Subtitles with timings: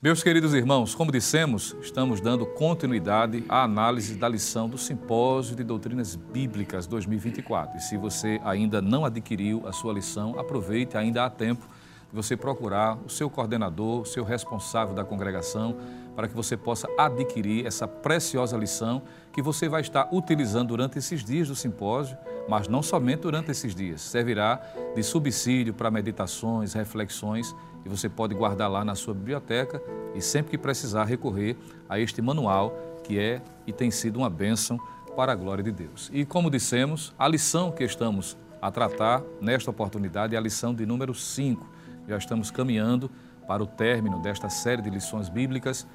[0.00, 5.64] Meus queridos irmãos, como dissemos, estamos dando continuidade à análise da lição do Simpósio de
[5.64, 7.78] Doutrinas Bíblicas 2024.
[7.78, 11.66] E se você ainda não adquiriu a sua lição, aproveite, ainda há tempo
[12.10, 15.76] de você procurar o seu coordenador, o seu responsável da congregação,
[16.14, 21.24] para que você possa adquirir essa preciosa lição que você vai estar utilizando durante esses
[21.24, 22.16] dias do simpósio,
[22.48, 24.00] mas não somente durante esses dias.
[24.00, 24.60] Servirá
[24.94, 27.52] de subsídio para meditações, reflexões
[27.88, 29.82] você pode guardar lá na sua biblioteca
[30.14, 31.56] e sempre que precisar recorrer
[31.88, 34.78] a este manual que é e tem sido uma bênção
[35.16, 36.10] para a glória de Deus.
[36.12, 40.84] E como dissemos, a lição que estamos a tratar nesta oportunidade é a lição de
[40.84, 41.66] número 5.
[42.06, 43.10] Já estamos caminhando
[43.46, 45.86] para o término desta série de lições bíblicas,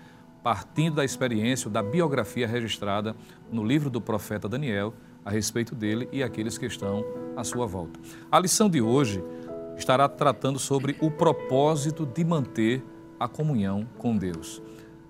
[0.42, 3.16] partindo da experiência, da biografia registrada
[3.52, 8.00] no livro do profeta Daniel a respeito dele e aqueles que estão à sua volta.
[8.32, 9.24] A lição de hoje
[9.78, 12.84] estará tratando sobre o propósito de manter
[13.20, 14.62] a comunhão com Deus.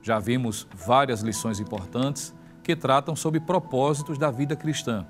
[0.02, 5.06] Já vimos várias lições importantes que tratam sobre propósitos da vida cristã.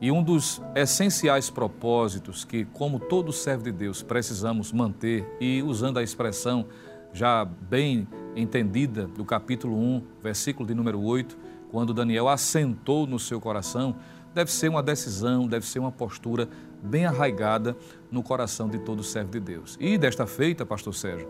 [0.00, 5.98] E um dos essenciais propósitos que, como todo servo de Deus, precisamos manter, e usando
[5.98, 6.66] a expressão
[7.12, 11.38] já bem entendida do capítulo 1, versículo de número 8,
[11.70, 13.94] quando Daniel assentou no seu coração,
[14.34, 16.48] deve ser uma decisão, deve ser uma postura
[16.82, 17.76] bem arraigada
[18.12, 19.78] no coração de todo servo de Deus.
[19.80, 21.26] E desta feita, pastor Sérgio,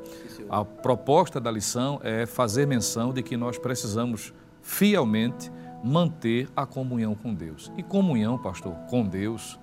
[0.50, 5.50] a proposta da lição é fazer menção de que nós precisamos fielmente
[5.82, 7.72] manter a comunhão com Deus.
[7.76, 9.58] E comunhão, pastor, com Deus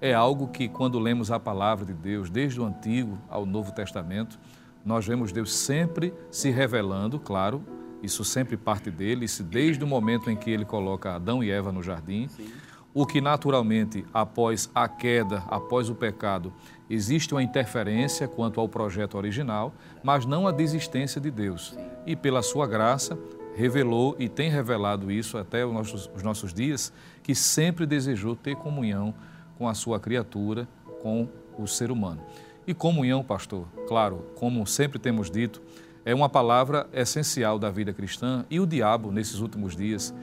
[0.00, 4.38] é algo que quando lemos a palavra de Deus, desde o Antigo ao Novo Testamento,
[4.84, 7.62] nós vemos Deus sempre se revelando, claro,
[8.02, 11.70] isso sempre parte dele, isso desde o momento em que ele coloca Adão e Eva
[11.70, 12.26] no jardim.
[12.28, 12.50] Sim
[12.94, 16.52] o que naturalmente, após a queda, após o pecado,
[16.90, 19.72] existe uma interferência quanto ao projeto original,
[20.02, 21.76] mas não a desistência de Deus.
[22.06, 23.18] E pela sua graça,
[23.54, 28.56] revelou e tem revelado isso até os nossos, os nossos dias, que sempre desejou ter
[28.56, 29.14] comunhão
[29.58, 30.68] com a sua criatura,
[31.00, 31.28] com
[31.58, 32.20] o ser humano.
[32.66, 35.62] E comunhão, pastor, claro, como sempre temos dito,
[36.04, 40.14] é uma palavra essencial da vida cristã e o diabo, nesses últimos dias,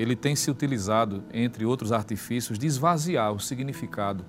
[0.00, 4.24] ele tem se utilizado, entre outros artifícios, de esvaziar o significado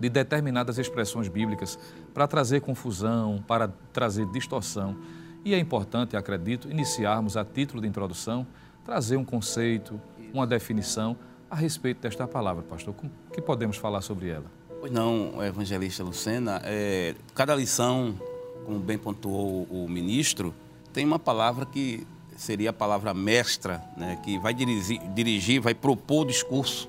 [0.00, 1.78] de determinadas expressões bíblicas
[2.14, 4.96] para trazer confusão, para trazer distorção.
[5.44, 8.46] E é importante, acredito, iniciarmos a título de introdução,
[8.82, 10.00] trazer um conceito,
[10.32, 11.14] uma definição
[11.50, 12.94] a respeito desta palavra, pastor.
[13.28, 14.46] O que podemos falar sobre ela?
[14.80, 18.18] Pois não, evangelista Lucena, é, cada lição,
[18.64, 20.54] como bem pontuou o ministro,
[20.94, 26.22] tem uma palavra que seria a palavra mestra, né, que vai dirigir, dirigir, vai propor
[26.22, 26.88] o discurso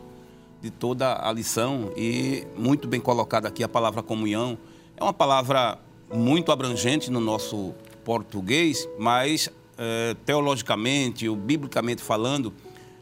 [0.62, 4.58] de toda a lição e muito bem colocada aqui a palavra comunhão.
[4.98, 5.78] É uma palavra
[6.14, 7.74] muito abrangente no nosso
[8.04, 12.54] português, mas é, teologicamente ou biblicamente falando,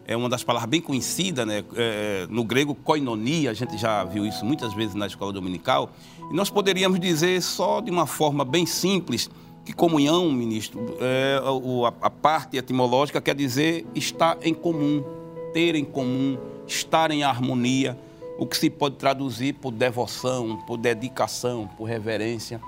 [0.05, 1.63] é uma das palavras bem conhecidas, né?
[1.75, 5.91] É, no grego, koinonia, a gente já viu isso muitas vezes na escola dominical,
[6.29, 9.29] e nós poderíamos dizer só de uma forma bem simples,
[9.65, 15.03] que comunhão, ministro, é, a, a parte etimológica quer dizer estar em comum,
[15.53, 16.37] ter em comum,
[16.67, 17.97] estar em harmonia,
[18.37, 22.59] o que se pode traduzir por devoção, por dedicação, por reverência.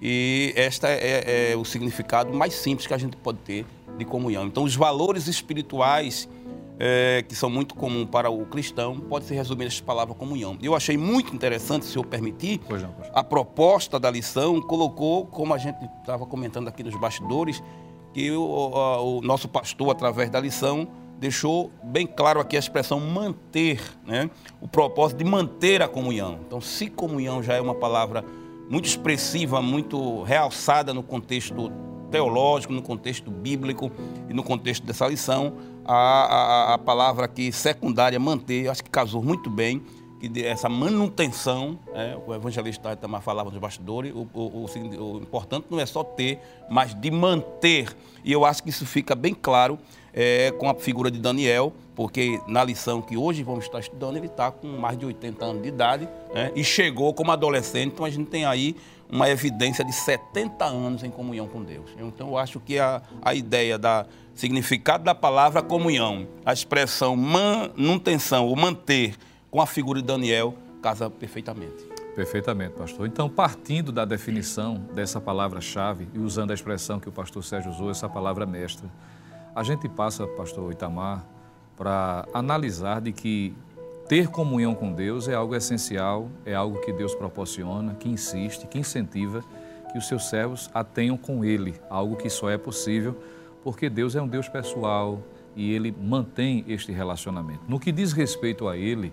[0.00, 3.66] E este é, é, o significado mais simples que a gente pode ter
[3.96, 4.46] de comunhão.
[4.46, 6.28] Então, os valores espirituais
[6.78, 10.58] é, que são muito comuns para o cristão, pode se resumir nessas palavras comunhão.
[10.62, 13.08] Eu achei muito interessante, se eu permitir, pois não, pois.
[13.12, 17.62] a proposta da lição colocou, como a gente estava comentando aqui nos bastidores,
[18.12, 23.00] que o, o, o, nosso pastor, através da lição, deixou bem claro aqui a expressão
[23.00, 24.28] manter, né?
[24.60, 26.40] o propósito de manter a comunhão.
[26.46, 28.24] Então, se comunhão já é uma palavra
[28.68, 31.70] muito expressiva, muito realçada no contexto
[32.10, 33.90] teológico, no contexto bíblico
[34.28, 39.22] e no contexto dessa lição, a, a, a palavra aqui secundária, manter, acho que casou
[39.22, 39.82] muito bem,
[40.20, 45.66] que essa manutenção, é, o evangelista também falava nos bastidores, o, o, o, o, importante
[45.70, 46.38] não é só ter,
[46.70, 47.94] mas de manter.
[48.24, 49.78] E eu acho que isso fica bem claro
[50.12, 54.26] é, com a figura de Daniel, porque na lição que hoje vamos estar estudando, ele
[54.26, 58.10] está com mais de 80 anos de idade né, e chegou como adolescente, então a
[58.10, 58.76] gente tem aí
[59.10, 61.90] uma evidência de 70 anos em comunhão com Deus.
[61.98, 68.46] Então eu acho que a, a ideia da significado da palavra comunhão, a expressão manutenção
[68.46, 69.14] ou manter
[69.50, 71.94] com a figura de Daniel casa perfeitamente.
[72.14, 73.06] Perfeitamente, pastor.
[73.06, 77.90] Então, partindo da definição dessa palavra-chave e usando a expressão que o pastor Sérgio usou,
[77.90, 78.88] essa palavra mestra,
[79.54, 81.24] a gente passa, pastor Itamar,
[81.76, 83.54] para analisar de que
[84.08, 88.78] ter comunhão com Deus é algo essencial, é algo que Deus proporciona, que insiste, que
[88.78, 89.42] incentiva
[89.92, 93.16] que os seus servos a tenham com ele, algo que só é possível
[93.64, 95.22] porque Deus é um Deus pessoal
[95.56, 97.62] e ele mantém este relacionamento.
[97.66, 99.10] No que diz respeito a ele,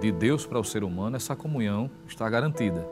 [0.00, 2.86] de Deus para o ser humano, essa comunhão está garantida.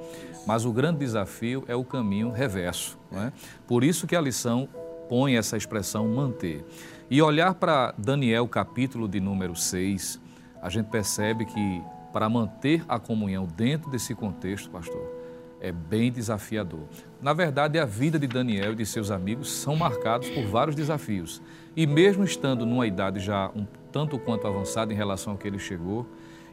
[0.46, 2.98] Mas o grande desafio é o caminho reverso.
[3.12, 3.32] É?
[3.66, 4.68] Por isso que a lição
[5.08, 6.64] põe essa expressão manter.
[7.08, 10.20] E olhar para Daniel, capítulo de número 6,
[10.62, 15.20] a gente percebe que para manter a comunhão dentro desse contexto, pastor,
[15.60, 16.86] é bem desafiador.
[17.20, 21.40] Na verdade, a vida de Daniel e de seus amigos são marcados por vários desafios.
[21.76, 25.58] E mesmo estando numa idade já um tanto quanto avançada em relação ao que ele
[25.58, 26.06] chegou,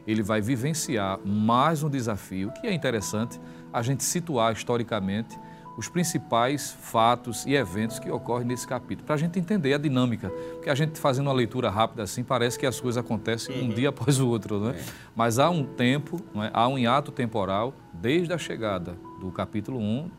[0.06, 3.40] ele vai vivenciar mais um desafio que é interessante
[3.72, 5.38] a gente situar historicamente
[5.78, 10.28] os principais fatos e eventos que ocorrem nesse capítulo, para a gente entender a dinâmica.
[10.54, 13.66] Porque a gente fazendo uma leitura rápida assim, parece que as coisas acontecem uhum.
[13.66, 14.74] um dia após o outro, né?
[14.76, 14.84] É.
[15.14, 16.50] Mas há um tempo, é?
[16.52, 20.10] há um hiato temporal desde a chegada do capítulo 1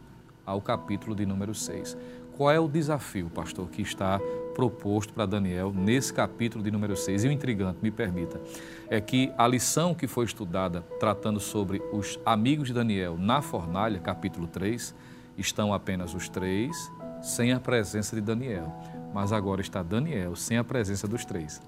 [0.45, 1.97] ao capítulo de número 6.
[2.37, 4.17] Qual é o desafio, pastor, que está
[4.55, 7.25] proposto para Daniel nesse capítulo de número 6?
[7.25, 8.39] E o intrigante, me permita,
[8.87, 13.99] é que a lição que foi estudada tratando sobre os amigos de Daniel na fornalha,
[13.99, 14.95] capítulo 3,
[15.39, 16.75] estão apenas os três,
[17.21, 18.73] sem a presença de Daniel.
[19.13, 21.61] Mas agora está Daniel, sem a presença dos três.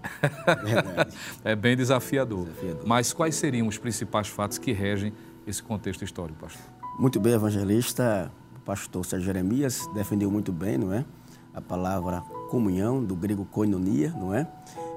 [1.44, 2.46] é bem desafiador.
[2.46, 2.84] desafiador.
[2.86, 5.12] Mas quais seriam os principais fatos que regem
[5.48, 6.62] esse contexto histórico, pastor?
[7.00, 8.32] Muito bem, evangelista
[8.62, 11.04] o pastor Sérgio Jeremias defendeu muito bem, não é?
[11.52, 14.48] A palavra comunhão, do grego koinonia, não é?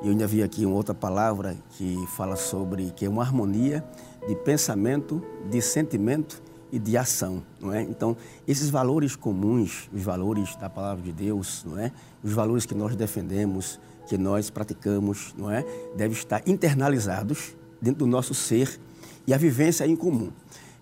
[0.02, 3.82] E eu ainda vi aqui uma outra palavra que fala sobre que é uma harmonia
[4.28, 6.42] de pensamento, de sentimento
[6.74, 7.82] e de ação, não é?
[7.82, 8.16] Então,
[8.48, 11.92] esses valores comuns, os valores da palavra de Deus, não é?
[12.22, 13.78] Os valores que nós defendemos,
[14.08, 15.64] que nós praticamos, não é?
[15.96, 18.80] Devem estar internalizados dentro do nosso ser
[19.24, 20.32] e a vivência em comum.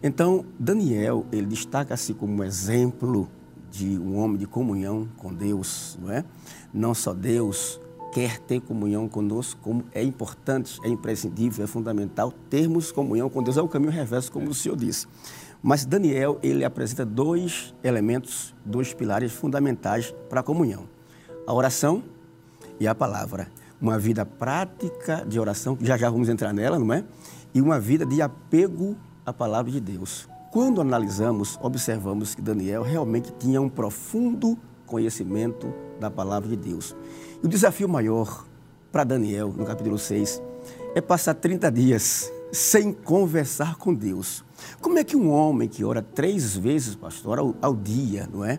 [0.03, 3.29] Então, Daniel, ele destaca-se como um exemplo
[3.71, 6.25] de um homem de comunhão com Deus, não é?
[6.73, 7.79] Não só Deus
[8.13, 13.57] quer ter comunhão conosco, como é importante, é imprescindível, é fundamental termos comunhão com Deus.
[13.57, 15.07] É o caminho reverso, como o Senhor disse.
[15.63, 20.89] Mas Daniel, ele apresenta dois elementos, dois pilares fundamentais para a comunhão:
[21.47, 22.03] a oração
[22.81, 23.49] e a palavra.
[23.81, 27.05] Uma vida prática de oração, já já vamos entrar nela, não é?
[27.55, 30.29] E uma vida de apego a palavra de Deus.
[30.51, 36.95] Quando analisamos, observamos que Daniel realmente tinha um profundo conhecimento da palavra de Deus.
[37.43, 38.47] E o desafio maior
[38.91, 40.43] para Daniel, no capítulo 6,
[40.95, 44.45] é passar 30 dias sem conversar com Deus.
[44.81, 48.59] Como é que um homem que ora três vezes, pastor, ao, ao dia, não é?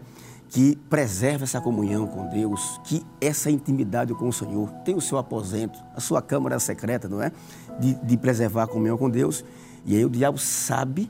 [0.54, 5.18] que preserva essa comunhão com Deus, que essa intimidade com o Senhor, tem o seu
[5.18, 7.32] aposento, a sua câmara secreta, não é?
[7.80, 9.44] De, de preservar a comunhão com Deus.
[9.84, 11.10] E aí o diabo sabe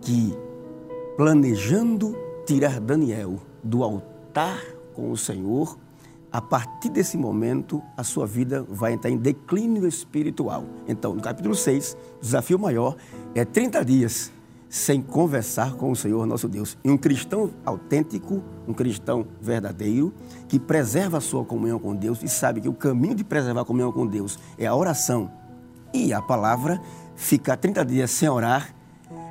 [0.00, 0.32] que,
[1.16, 2.16] planejando
[2.46, 4.62] tirar Daniel do altar
[4.94, 5.76] com o Senhor,
[6.30, 10.64] a partir desse momento, a sua vida vai entrar em declínio espiritual.
[10.86, 12.96] Então, no capítulo 6, o desafio maior
[13.34, 14.32] é 30 dias
[14.68, 16.76] sem conversar com o Senhor nosso Deus.
[16.84, 20.12] E um cristão autêntico, um cristão verdadeiro,
[20.46, 23.64] que preserva a sua comunhão com Deus e sabe que o caminho de preservar a
[23.64, 25.30] comunhão com Deus é a oração
[25.92, 26.80] e a palavra,
[27.16, 28.74] ficar 30 dias sem orar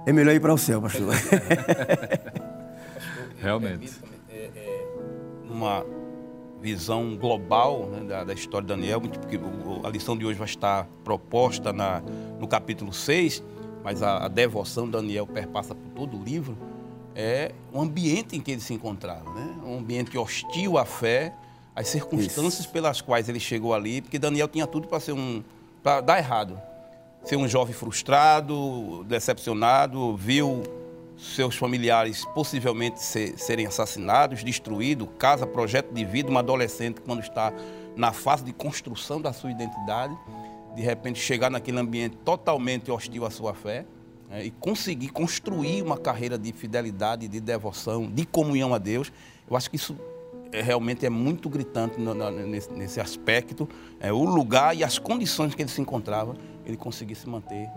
[0.05, 1.13] é melhor ir para o céu, pastor.
[3.39, 3.91] Realmente.
[4.29, 4.87] É, é,
[5.49, 5.85] uma
[6.61, 9.39] visão global né, da, da, história de Daniel, porque
[9.83, 12.01] a lição de hoje vai estar proposta na,
[12.39, 13.43] no capítulo 6
[13.87, 16.57] mas a, a devoção de Daniel perpassa por todo o livro,
[17.15, 19.55] é o ambiente em que ele se encontrava, né?
[19.63, 21.33] um ambiente hostil à fé,
[21.73, 22.69] as circunstâncias Isso.
[22.69, 25.41] pelas quais ele chegou ali, porque Daniel tinha tudo para ser um
[25.81, 26.59] para dar errado,
[27.23, 30.63] ser um jovem frustrado, decepcionado, viu
[31.17, 37.53] seus familiares possivelmente ser, serem assassinados, destruídos, casa, projeto de vida, uma adolescente quando está
[37.95, 40.13] na fase de construção da sua identidade
[40.77, 43.83] de repente chegar naquele ambiente totalmente hostil à sua fé
[44.29, 49.11] né, e conseguir construir uma carreira de fidelidade, de devoção, de comunhão a Deus,
[49.49, 49.97] eu acho que isso
[50.51, 53.67] é, realmente é muito gritante no, no, nesse, nesse, aspecto.
[53.99, 57.67] É, o lugar e as condições que ele se encontrava, ele conseguir se manter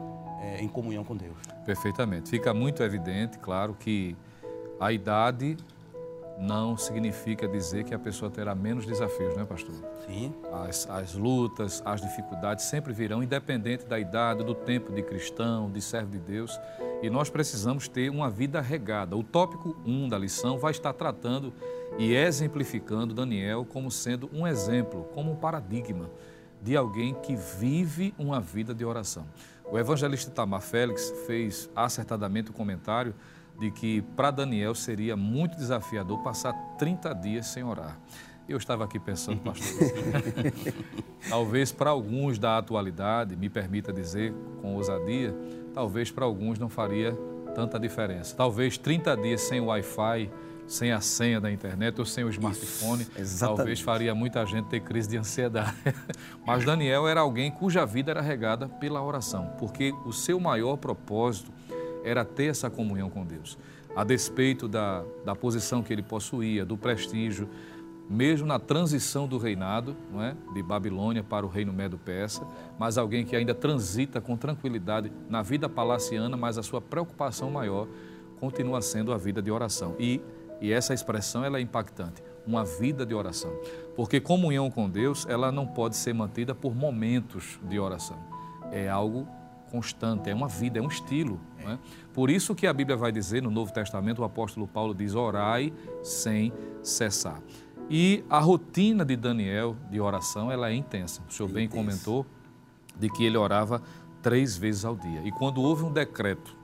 [0.43, 1.39] é, em comunhão com Deus.
[1.65, 2.29] Perfeitamente.
[2.29, 4.15] Fica muito evidente, claro, que
[4.79, 5.57] a idade
[6.41, 9.75] não significa dizer que a pessoa terá menos desafios, não é, pastor?
[10.07, 10.33] Sim.
[10.51, 15.83] As, as lutas, as dificuldades sempre virão, independente da idade, do tempo de cristão, de
[15.83, 16.59] servo de Deus.
[17.03, 19.15] E nós precisamos ter uma vida regada.
[19.15, 21.53] O tópico 1 da lição vai estar tratando
[21.99, 26.11] e exemplificando Daniel como sendo um exemplo, como um paradigma
[26.63, 29.27] de alguém que vive uma vida de oração.
[29.71, 33.15] O evangelista Tamar Félix fez acertadamente o comentário
[33.61, 37.99] de que para Daniel seria muito desafiador passar 30 dias sem orar.
[38.49, 39.93] Eu estava aqui pensando, pastor,
[41.29, 45.35] talvez para alguns da atualidade, me permita dizer com ousadia,
[45.75, 47.13] talvez para alguns não faria
[47.55, 48.35] tanta diferença.
[48.35, 50.31] Talvez 30 dias sem Wi-Fi,
[50.67, 54.81] sem a senha da internet ou sem o smartphone, Isso, talvez faria muita gente ter
[54.81, 55.77] crise de ansiedade.
[56.47, 61.53] Mas Daniel era alguém cuja vida era regada pela oração, porque o seu maior propósito
[62.05, 63.59] era ter essa comunhão com Deus.
[63.95, 67.49] A despeito da, da posição que ele possuía, do prestígio,
[68.11, 72.45] mesmo na transição do reinado não é, de Babilônia para o reino Medo-Persa,
[72.77, 77.87] mas alguém que ainda transita com tranquilidade na vida palaciana, mas a sua preocupação maior
[78.41, 79.95] continua sendo a vida de oração.
[79.97, 80.21] E,
[80.61, 83.53] e essa expressão ela é impactante, uma vida de oração.
[83.95, 88.19] Porque comunhão com Deus, ela não pode ser mantida por momentos de oração.
[88.73, 89.29] É algo
[89.71, 91.39] constante, é uma vida, é um estilo.
[91.67, 91.79] É?
[92.13, 95.73] Por isso que a Bíblia vai dizer no Novo Testamento, o apóstolo Paulo diz, orai
[96.03, 96.53] sem
[96.83, 97.41] cessar.
[97.89, 101.23] E a rotina de Daniel de oração ela é intensa.
[101.29, 101.85] O senhor é bem intenso.
[101.85, 102.27] comentou
[102.97, 103.83] de que ele orava
[104.23, 105.23] três vezes ao dia.
[105.25, 106.57] E quando houve um decreto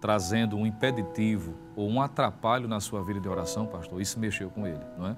[0.00, 4.66] trazendo um impeditivo ou um atrapalho na sua vida de oração, pastor, isso mexeu com
[4.66, 5.16] ele, não é?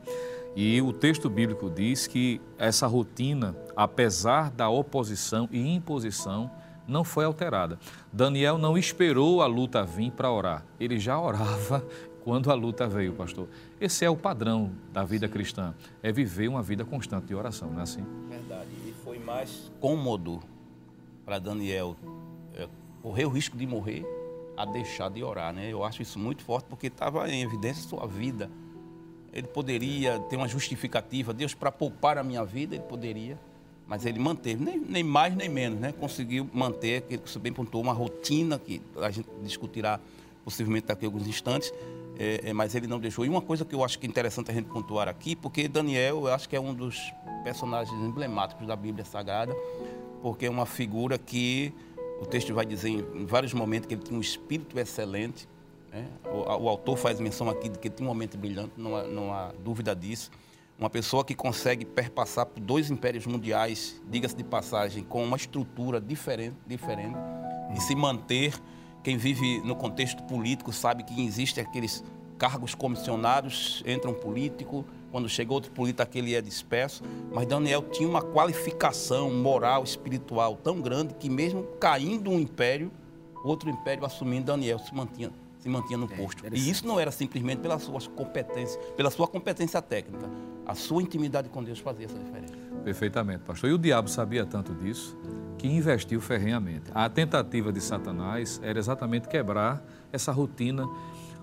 [0.57, 6.51] E o texto bíblico diz que essa rotina, apesar da oposição e imposição,
[6.89, 7.79] não foi alterada.
[8.11, 10.65] Daniel não esperou a luta vir para orar.
[10.81, 11.87] Ele já orava
[12.25, 13.47] quando a luta veio, pastor.
[13.81, 17.81] Esse é o padrão da vida cristã, é viver uma vida constante de oração, não
[17.81, 18.05] é assim?
[18.29, 18.71] Verdade.
[18.87, 20.41] E foi mais cômodo
[21.25, 21.95] para Daniel
[22.55, 22.67] é,
[23.03, 24.05] correr o risco de morrer
[24.57, 25.71] a deixar de orar, né?
[25.71, 28.51] Eu acho isso muito forte porque estava em evidência sua vida.
[29.33, 33.39] Ele poderia ter uma justificativa, Deus, para poupar a minha vida, ele poderia,
[33.89, 35.93] mas ele manteve, nem, nem mais nem menos, né?
[35.99, 39.99] Conseguiu manter, que você bem pontuou, uma rotina que a gente discutirá
[40.45, 41.73] possivelmente daqui a alguns instantes,
[42.19, 43.25] é, é, mas ele não deixou.
[43.25, 46.27] E uma coisa que eu acho que é interessante a gente pontuar aqui, porque Daniel,
[46.27, 49.57] eu acho que é um dos personagens emblemáticos da Bíblia Sagrada,
[50.21, 51.73] porque é uma figura que
[52.21, 55.49] o texto vai dizer em vários momentos que ele tinha um espírito excelente.
[55.91, 56.07] Né?
[56.27, 59.05] O, o, autor faz menção aqui de que ele tinha um momento brilhante, não há,
[59.05, 60.31] não há dúvida disso.
[60.79, 66.01] Uma pessoa que consegue perpassar por dois impérios mundiais, diga-se de passagem, com uma estrutura
[66.01, 67.17] diferente, diferente
[67.75, 68.55] e se manter
[69.03, 72.05] quem vive no contexto político sabe que existem aqueles
[72.39, 77.03] cargos comissionados, entra um político, quando chega outro político, aquele é disperso.
[77.33, 82.93] Mas Daniel tinha uma qualificação moral, espiritual tão grande que, mesmo caindo um império,
[83.43, 85.33] outro império assumindo, Daniel se mantinha,
[85.69, 86.43] se mantinha no é, posto.
[86.51, 90.29] E isso não era simplesmente pela sua competência, pela sua competência técnica.
[90.67, 92.55] A sua intimidade com Deus fazia essa diferença.
[92.83, 93.71] Perfeitamente, pastor.
[93.71, 95.17] E o diabo sabia tanto disso
[95.59, 96.91] que investiu ferrenhamente.
[96.95, 99.83] A tentativa de Satanás era exatamente quebrar
[100.13, 100.89] essa rotina,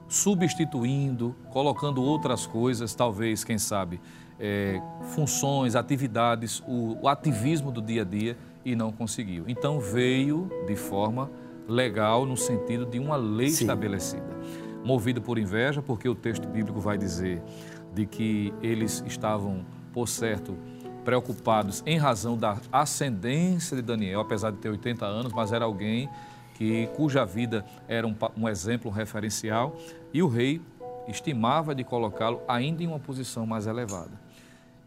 [0.08, 4.00] substituindo, colocando outras coisas, talvez, quem sabe,
[4.40, 4.82] é,
[5.14, 9.46] funções, atividades, o, o ativismo do dia a dia e não conseguiu.
[9.48, 11.30] Então veio de forma
[11.68, 13.66] legal no sentido de uma lei Sim.
[13.66, 14.36] estabelecida.
[14.84, 17.42] Movido por inveja, porque o texto bíblico vai dizer
[17.94, 20.56] de que eles estavam, por certo,
[21.04, 26.10] preocupados em razão da ascendência de Daniel, apesar de ter 80 anos, mas era alguém
[26.56, 29.76] que cuja vida era um, um exemplo, um referencial,
[30.14, 30.62] e o rei
[31.08, 34.20] estimava de colocá-lo ainda em uma posição mais elevada.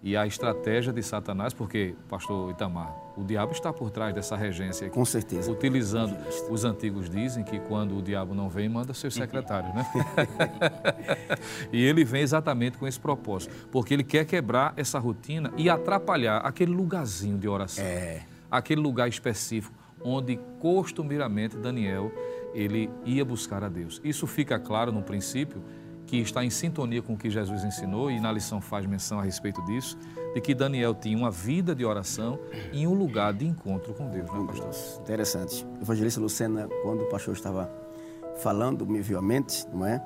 [0.03, 4.87] E a estratégia de Satanás, porque, pastor Itamar, o diabo está por trás dessa regência
[4.87, 4.95] aqui.
[4.95, 5.51] Com certeza.
[5.51, 6.17] Utilizando,
[6.49, 9.87] os antigos dizem que quando o diabo não vem, manda seus secretários, né?
[11.73, 16.39] e ele vem exatamente com esse propósito, porque ele quer quebrar essa rotina e atrapalhar
[16.39, 17.85] aquele lugarzinho de oração.
[17.85, 18.23] É.
[18.51, 22.13] Aquele lugar específico onde costumeiramente Daniel
[22.55, 24.01] ele ia buscar a Deus.
[24.05, 25.63] Isso fica claro no princípio
[26.07, 29.23] que está em sintonia com o que Jesus ensinou, e na lição faz menção a
[29.23, 29.99] respeito disso,
[30.35, 32.39] de que Daniel tinha uma vida de oração
[32.73, 35.03] em um lugar de encontro com Deus, não é, pastor?
[35.03, 35.67] Interessante.
[35.81, 37.71] Evangelista Lucena, quando o pastor estava
[38.37, 40.03] falando, me viu a mente, não é?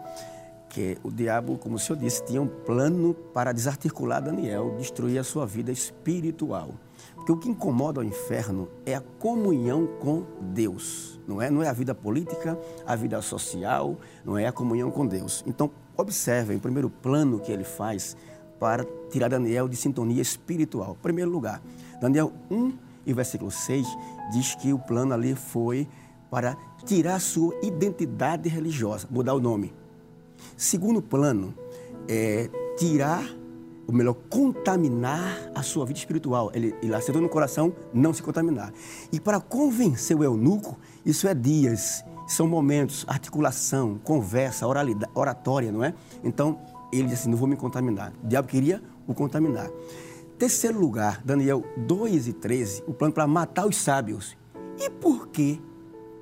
[0.69, 5.25] Que o diabo, como o senhor disse, tinha um plano para desarticular Daniel, destruir a
[5.25, 6.71] sua vida espiritual.
[7.15, 11.51] Porque o que incomoda o inferno é a comunhão com Deus, não é?
[11.51, 15.45] Não é a vida política, a vida social, não é a comunhão com Deus.
[15.47, 18.17] Então, Observem o primeiro plano que ele faz
[18.63, 20.97] para tirar Daniel de sintonia espiritual.
[20.97, 21.61] Em primeiro lugar,
[22.01, 22.73] Daniel 1
[23.05, 23.85] e versículo 6
[24.33, 25.89] diz que o plano ali foi
[26.31, 29.75] para tirar sua identidade religiosa, mudar o nome.
[30.57, 31.53] Segundo plano,
[32.09, 33.25] é tirar,
[33.85, 36.53] ou melhor, contaminar a sua vida espiritual.
[36.55, 38.73] Ele, ele acertou no coração não se contaminar.
[39.11, 45.83] E para convencer o eunuco, isso é dias são momentos, articulação, conversa, oralidade, oratória, não
[45.83, 45.93] é?
[46.23, 46.61] Então,
[46.99, 48.13] ele disse assim, não vou me contaminar.
[48.23, 49.71] O diabo queria o contaminar.
[50.39, 54.37] Terceiro lugar, Daniel 2 e 13, o plano para matar os sábios.
[54.79, 55.61] E por que,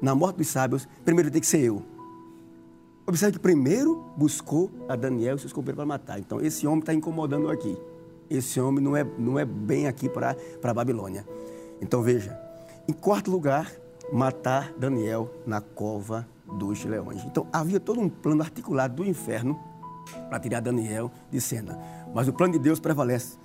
[0.01, 1.83] na morte dos sábios, primeiro tem que ser eu?
[3.07, 6.19] Observe que primeiro buscou a Daniel e seus companheiros para matar.
[6.19, 7.77] Então, esse homem está incomodando aqui.
[8.29, 11.27] Esse homem não é, não é bem aqui para a Babilônia.
[11.81, 12.39] Então, veja.
[12.87, 13.73] Em quarto lugar,
[14.13, 17.25] matar Daniel na cova dos leões.
[17.25, 19.59] Então, havia todo um plano articulado do inferno
[20.29, 21.79] para tirar Daniel de cena.
[22.15, 23.37] Mas o plano de Deus prevalece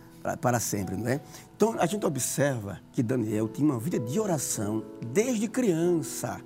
[0.41, 1.22] para sempre, não é?
[1.55, 6.39] Então, a gente observa que Daniel tinha uma vida de oração desde criança.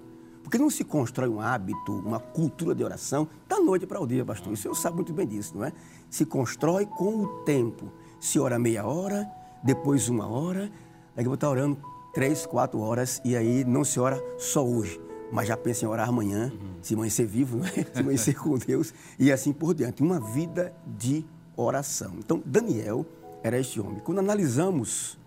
[0.43, 4.25] Porque não se constrói um hábito, uma cultura de oração da noite para o dia,
[4.25, 4.51] pastor.
[4.51, 5.71] Isso eu sabe muito bem disso, não é?
[6.09, 7.91] Se constrói com o tempo.
[8.19, 9.29] Se ora meia hora,
[9.63, 10.71] depois uma hora,
[11.15, 11.77] daqui a pouco está orando
[12.13, 14.99] três, quatro horas, e aí não se ora só hoje,
[15.31, 16.69] mas já pensa em orar amanhã, uhum.
[16.81, 17.71] se amanhecer vivo, não é?
[17.93, 20.01] se amanhecer com Deus, e assim por diante.
[20.01, 22.13] Uma vida de oração.
[22.17, 23.05] Então, Daniel
[23.43, 23.99] era este homem.
[23.99, 25.17] Quando analisamos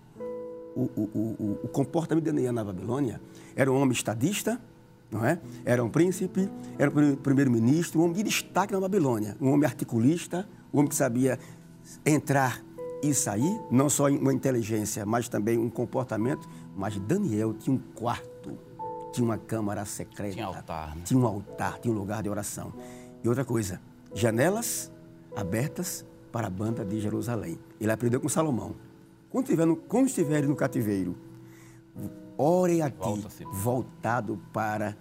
[0.74, 3.20] o, o, o, o comportamento de Daniel na Babilônia,
[3.54, 4.60] era um homem estadista,
[5.10, 5.38] não é?
[5.64, 10.48] Era um príncipe, era um primeiro-ministro, um homem de destaque na Babilônia, um homem articulista,
[10.72, 11.38] um homem que sabia
[12.04, 12.62] entrar
[13.02, 16.48] e sair, não só uma inteligência, mas também um comportamento.
[16.76, 18.56] Mas Daniel tinha um quarto,
[19.12, 21.02] tinha uma câmara secreta, tinha altar, né?
[21.04, 22.72] tinha um altar, tinha um lugar de oração.
[23.22, 23.80] E outra coisa,
[24.14, 24.90] janelas
[25.36, 27.58] abertas para a banda de Jerusalém.
[27.80, 28.74] Ele aprendeu com Salomão.
[29.30, 31.16] Quando estiver no, quando estiver no cativeiro,
[32.36, 34.96] ore a ti, voltado para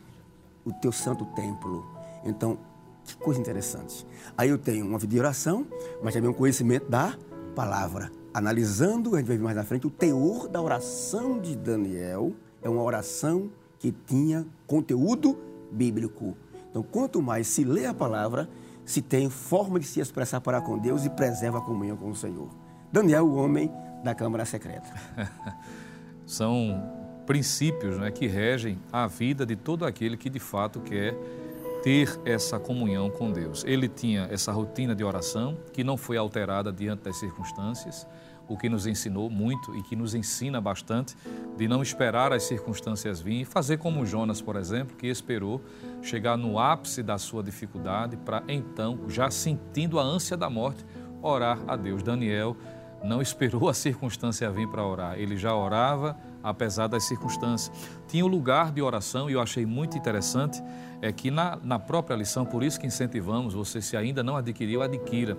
[0.65, 1.85] o teu santo templo.
[2.23, 2.57] Então,
[3.03, 4.05] que coisa interessante.
[4.37, 5.65] Aí eu tenho uma vida de oração,
[6.03, 7.17] mas também um conhecimento da
[7.55, 8.11] palavra.
[8.33, 12.69] Analisando, a gente vai ver mais na frente, o teor da oração de Daniel é
[12.69, 13.49] uma oração
[13.81, 15.37] que tinha conteúdo
[15.71, 16.37] bíblico.
[16.69, 18.47] Então, quanto mais se lê a palavra,
[18.85, 22.15] se tem forma de se expressar para com Deus e preserva a comunhão com o
[22.15, 22.49] Senhor.
[22.91, 23.71] Daniel, o homem
[24.03, 24.87] da Câmara Secreta.
[26.27, 26.79] São
[27.25, 31.15] princípios né, que regem a vida de todo aquele que de fato quer
[31.81, 33.63] ter essa comunhão com Deus.
[33.65, 38.05] Ele tinha essa rotina de oração que não foi alterada diante das circunstâncias,
[38.51, 41.15] o que nos ensinou muito e que nos ensina bastante
[41.55, 45.61] de não esperar as circunstâncias virem e fazer como Jonas, por exemplo, que esperou
[46.01, 50.85] chegar no ápice da sua dificuldade para então, já sentindo a ânsia da morte,
[51.21, 52.03] orar a Deus.
[52.03, 52.57] Daniel
[53.03, 57.71] não esperou a circunstância vir para orar, ele já orava apesar das circunstâncias.
[58.07, 60.61] Tinha o um lugar de oração e eu achei muito interessante
[61.01, 64.81] é que na, na própria lição, por isso que incentivamos, você se ainda não adquiriu,
[64.81, 65.37] adquira.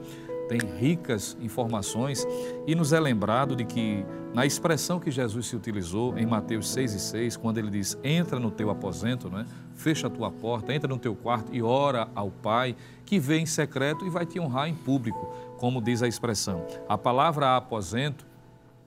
[0.52, 2.26] Tem ricas informações
[2.66, 6.92] e nos é lembrado de que na expressão que Jesus se utilizou em Mateus 6
[6.92, 9.46] e 6, quando ele diz, entra no teu aposento, né?
[9.74, 13.46] fecha a tua porta, entra no teu quarto e ora ao Pai, que vê em
[13.46, 16.66] secreto e vai te honrar em público, como diz a expressão.
[16.86, 18.26] A palavra aposento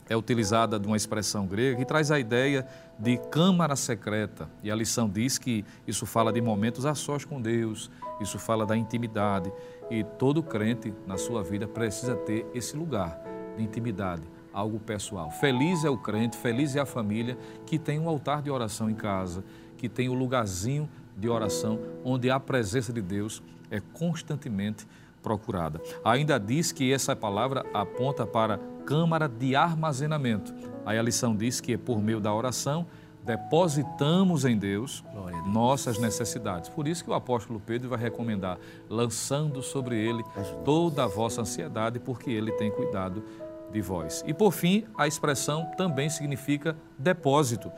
[0.07, 4.47] é utilizada de uma expressão grega que traz a ideia de câmara secreta.
[4.63, 7.89] E a lição diz que isso fala de momentos a sós com Deus,
[8.21, 9.51] isso fala da intimidade.
[9.89, 13.21] E todo crente na sua vida precisa ter esse lugar
[13.55, 15.29] de intimidade, algo pessoal.
[15.31, 18.95] Feliz é o crente, feliz é a família que tem um altar de oração em
[18.95, 19.43] casa,
[19.77, 24.87] que tem o um lugarzinho de oração onde a presença de Deus é constantemente
[25.21, 25.81] procurada.
[26.03, 30.53] Ainda diz que essa palavra aponta para câmara de armazenamento.
[30.85, 32.85] Aí a lição diz que é por meio da oração
[33.25, 35.03] depositamos em Deus, Deus,
[35.47, 36.69] nossas necessidades.
[36.69, 38.57] Por isso que o apóstolo Pedro vai recomendar,
[38.89, 40.23] lançando sobre ele
[40.63, 43.23] toda a vossa ansiedade, porque ele tem cuidado
[43.71, 44.23] de vós.
[44.27, 47.71] E por fim, a expressão também significa depósito.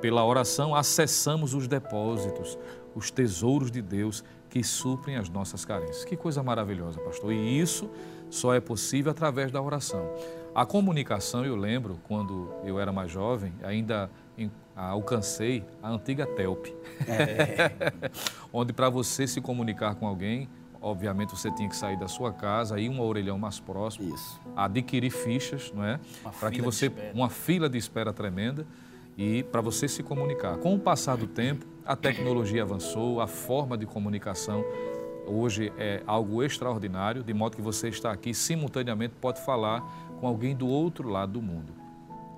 [0.00, 2.58] Pela oração, acessamos os depósitos,
[2.94, 6.04] os tesouros de Deus que suprem as nossas carências.
[6.04, 7.32] Que coisa maravilhosa, pastor.
[7.32, 7.90] E isso
[8.30, 10.08] só é possível através da oração.
[10.54, 14.08] A comunicação, eu lembro, quando eu era mais jovem, ainda
[14.76, 16.66] alcancei a antiga TELP.
[17.08, 17.92] É.
[18.52, 20.48] Onde para você se comunicar com alguém,
[20.80, 24.40] obviamente você tinha que sair da sua casa, ir um orelhão mais próximo, Isso.
[24.56, 25.98] adquirir fichas, não é?
[26.38, 28.66] Para que você uma fila de espera tremenda
[29.16, 30.58] e para você se comunicar.
[30.58, 34.64] Com o passar do tempo, a tecnologia avançou, a forma de comunicação
[35.26, 39.80] hoje é algo extraordinário, de modo que você está aqui simultaneamente pode falar
[40.20, 41.72] com alguém do outro lado do mundo.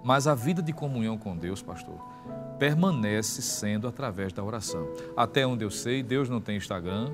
[0.04, 1.98] Mas a vida de comunhão com Deus, pastor,
[2.58, 4.88] permanece sendo através da oração.
[5.16, 7.12] Até onde eu sei, Deus não tem Instagram,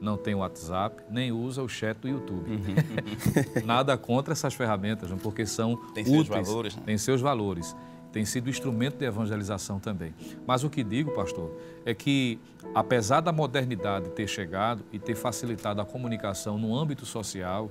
[0.00, 2.50] não tem WhatsApp, nem usa o chat do YouTube.
[2.50, 2.74] Uhum.
[3.64, 6.82] Nada contra essas ferramentas, porque são tem úteis, seus valores, né?
[6.84, 7.76] têm seus valores.
[8.12, 10.14] tem sido instrumento de evangelização também.
[10.46, 11.50] Mas o que digo, pastor,
[11.84, 12.38] é que
[12.74, 17.70] apesar da modernidade ter chegado e ter facilitado a comunicação no âmbito social,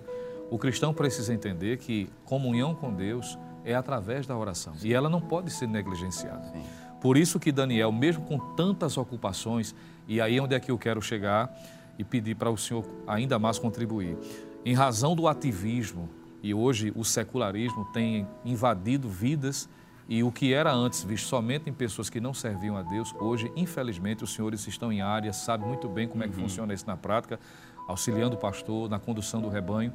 [0.50, 5.22] o cristão precisa entender que comunhão com Deus é através da oração e ela não
[5.22, 6.44] pode ser negligenciada.
[6.52, 6.64] Sim.
[7.02, 9.76] Por isso que Daniel, mesmo com tantas ocupações,
[10.08, 11.54] e aí é onde é que eu quero chegar
[11.98, 14.18] e pedir para o senhor ainda mais contribuir,
[14.66, 16.10] em razão do ativismo
[16.42, 19.70] e hoje o secularismo tem invadido vidas
[20.08, 23.52] e o que era antes visto somente em pessoas que não serviam a Deus, hoje,
[23.56, 26.44] infelizmente, os senhores estão em áreas, sabem muito bem como é que uhum.
[26.44, 27.40] funciona isso na prática,
[27.88, 29.94] auxiliando o pastor na condução do rebanho,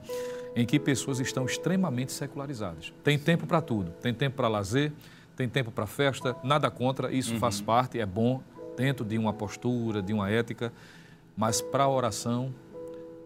[0.58, 2.92] em que pessoas estão extremamente secularizadas.
[3.04, 4.92] Tem tempo para tudo, tem tempo para lazer,
[5.36, 7.38] tem tempo para festa, nada contra, isso uhum.
[7.38, 8.42] faz parte, é bom,
[8.76, 10.72] dentro de uma postura, de uma ética,
[11.36, 12.52] mas para a oração,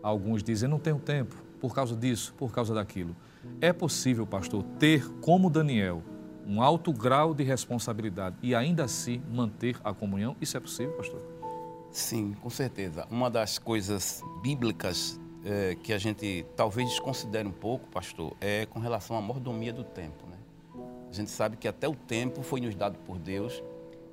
[0.02, 3.16] alguns dizem, não tenho tempo, por causa disso, por causa daquilo.
[3.62, 6.02] É possível, pastor, ter como Daniel
[6.46, 10.36] um alto grau de responsabilidade e ainda assim manter a comunhão?
[10.38, 11.22] Isso é possível, pastor?
[11.90, 13.06] Sim, com certeza.
[13.10, 18.78] Uma das coisas bíblicas é, que a gente talvez desconsidere um pouco, pastor, é com
[18.78, 20.26] relação à mordomia do tempo.
[20.26, 20.36] Né?
[21.10, 23.62] A gente sabe que até o tempo foi nos dado por Deus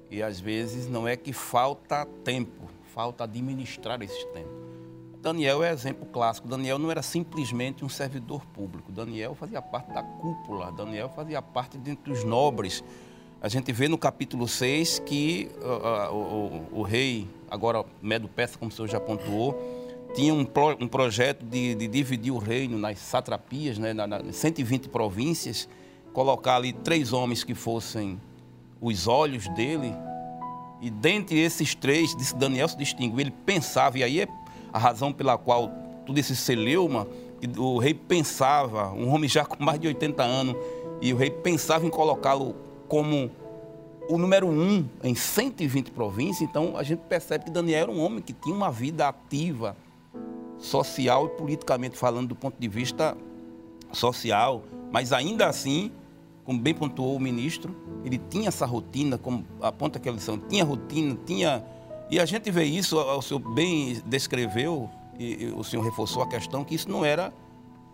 [0.09, 4.59] e às vezes não é que falta tempo, falta administrar esse tempo.
[5.21, 6.47] Daniel é exemplo clássico.
[6.47, 8.91] Daniel não era simplesmente um servidor público.
[8.91, 10.71] Daniel fazia parte da cúpula.
[10.71, 12.83] Daniel fazia parte dentre os nobres.
[13.41, 18.57] A gente vê no capítulo 6 que uh, uh, o, o, rei, agora Medo Persa,
[18.57, 19.79] como o senhor já pontuou,
[20.13, 24.31] tinha um, pro, um projeto de, de, dividir o reino nas satrapias, né, na, na
[24.31, 25.67] 120 províncias,
[26.13, 28.19] colocar ali três homens que fossem
[28.81, 29.93] os olhos dele.
[30.81, 33.19] E dentre esses três, disse Daniel se distinguiu.
[33.19, 34.27] Ele pensava, e aí é
[34.71, 35.71] a razão pela qual
[36.05, 37.07] tudo esse celeuma,
[37.57, 40.55] o rei pensava, um homem já com mais de 80 anos,
[41.01, 42.55] e o rei pensava em colocá-lo
[42.87, 43.29] como
[44.09, 48.21] o número um em 120 províncias, então a gente percebe que Daniel era um homem
[48.21, 49.77] que tinha uma vida ativa,
[50.59, 53.17] social e politicamente falando do ponto de vista
[53.91, 55.91] social, mas ainda assim,
[56.43, 61.17] como bem pontuou o ministro, ele tinha essa rotina, como aponta aquela lição, tinha rotina,
[61.25, 61.63] tinha
[62.09, 66.63] e a gente vê isso, o senhor bem descreveu, e, o senhor reforçou a questão,
[66.63, 67.31] que isso não era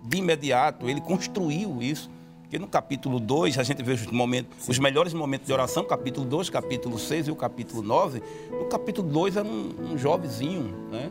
[0.01, 2.09] de imediato, ele construiu isso.
[2.41, 6.25] Porque no capítulo 2, a gente vê os, momentos, os melhores momentos de oração, capítulo
[6.27, 8.21] 2, capítulo 6 e o capítulo 9.
[8.51, 11.09] No capítulo 2 era um, um jovenzinho, né?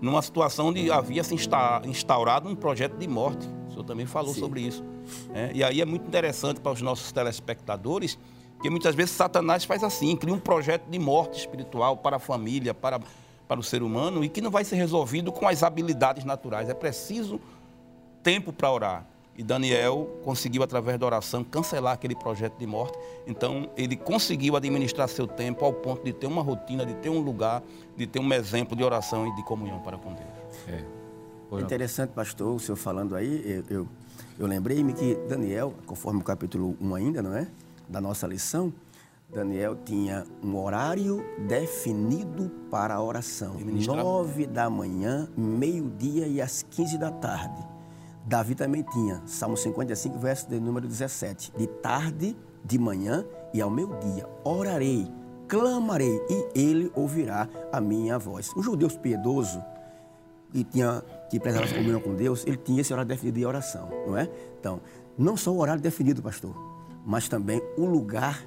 [0.00, 3.48] Numa situação onde havia se instaurado um projeto de morte.
[3.68, 4.40] O senhor também falou Sim.
[4.40, 4.84] sobre isso.
[5.30, 5.50] Né?
[5.54, 8.18] E aí é muito interessante para os nossos telespectadores
[8.58, 12.74] porque muitas vezes Satanás faz assim, cria um projeto de morte espiritual para a família,
[12.74, 12.98] para,
[13.46, 16.68] para o ser humano, e que não vai ser resolvido com as habilidades naturais.
[16.68, 17.40] É preciso
[18.20, 19.06] tempo para orar.
[19.38, 22.98] E Daniel conseguiu, através da oração, cancelar aquele projeto de morte.
[23.24, 27.20] Então, ele conseguiu administrar seu tempo ao ponto de ter uma rotina, de ter um
[27.20, 27.62] lugar,
[27.96, 30.28] de ter um exemplo de oração e de comunhão para com Deus.
[30.66, 30.84] É.
[31.56, 33.88] é interessante, pastor, o senhor falando aí, eu, eu,
[34.40, 37.46] eu lembrei-me que Daniel, conforme o capítulo 1 ainda, não é?
[37.88, 38.72] da nossa lição,
[39.32, 43.56] Daniel tinha um horário definido para a oração.
[43.86, 47.77] Nove da manhã, meio-dia e às quinze da tarde.
[48.28, 51.50] Davi também tinha, Salmo 55, verso de número 17.
[51.56, 55.10] De tarde, de manhã e ao meio-dia, orarei,
[55.48, 58.52] clamarei e ele ouvirá a minha voz.
[58.54, 59.64] O judeu piedoso,
[60.52, 64.14] que tinha que prezava comunhão com Deus, ele tinha esse horário definido de oração, não
[64.14, 64.28] é?
[64.60, 64.78] Então,
[65.16, 66.54] não só o horário definido, pastor,
[67.06, 68.46] mas também o lugar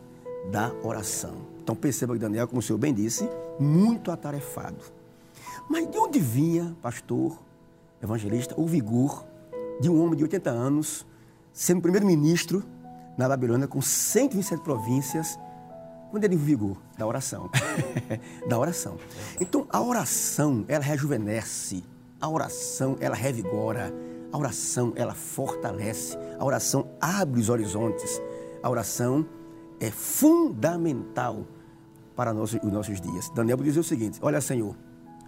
[0.51, 1.37] da oração.
[1.63, 3.27] Então perceba que Daniel, como o senhor bem disse,
[3.59, 4.77] muito atarefado.
[5.67, 7.35] Mas de onde vinha, pastor,
[7.99, 9.30] evangelista, o vigor
[9.79, 11.05] de um homem de 80 anos,
[11.53, 12.63] sendo primeiro-ministro
[13.17, 15.37] na Babilônia, com 127 províncias,
[16.09, 16.77] quando ele vigor?
[16.97, 17.49] Da oração.
[18.47, 18.97] da oração.
[19.39, 21.83] Então, a oração, ela rejuvenesce.
[22.19, 23.93] A oração, ela revigora.
[24.31, 26.17] A oração, ela fortalece.
[26.37, 28.21] A oração abre os horizontes.
[28.61, 29.25] A oração
[29.79, 31.47] é fundamental
[32.15, 33.29] para os nossos dias.
[33.29, 34.75] Daniel diz o seguinte: Olha, Senhor,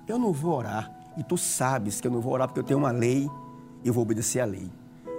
[0.08, 2.79] eu não vou orar, e tu sabes que eu não vou orar porque eu tenho
[2.79, 3.29] uma lei
[3.84, 4.69] eu vou obedecer a lei.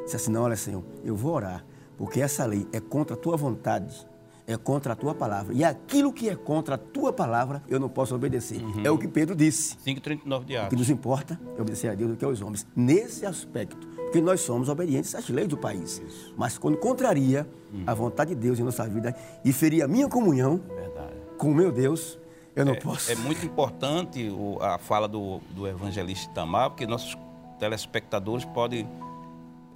[0.04, 1.64] Disse assim: Não, olha, Senhor, eu vou orar
[1.96, 4.06] porque essa lei é contra a tua vontade,
[4.46, 5.54] é contra a tua palavra.
[5.54, 8.62] E aquilo que é contra a tua palavra, eu não posso obedecer.
[8.62, 8.82] Uhum.
[8.84, 9.76] É o que Pedro disse.
[9.78, 10.66] 5,39 de Atos.
[10.66, 12.66] O que nos importa é obedecer a Deus do que aos homens.
[12.74, 16.02] Nesse aspecto, porque nós somos obedientes às leis do país.
[16.06, 16.34] Isso.
[16.36, 17.84] Mas quando contraria hum.
[17.86, 21.14] a vontade de Deus em nossa vida e feria a minha comunhão Verdade.
[21.38, 22.18] com o meu Deus,
[22.54, 23.10] eu não é, posso.
[23.10, 27.16] É muito importante a fala do, do evangelista Itamar, porque nossos
[27.64, 28.86] telespectadores podem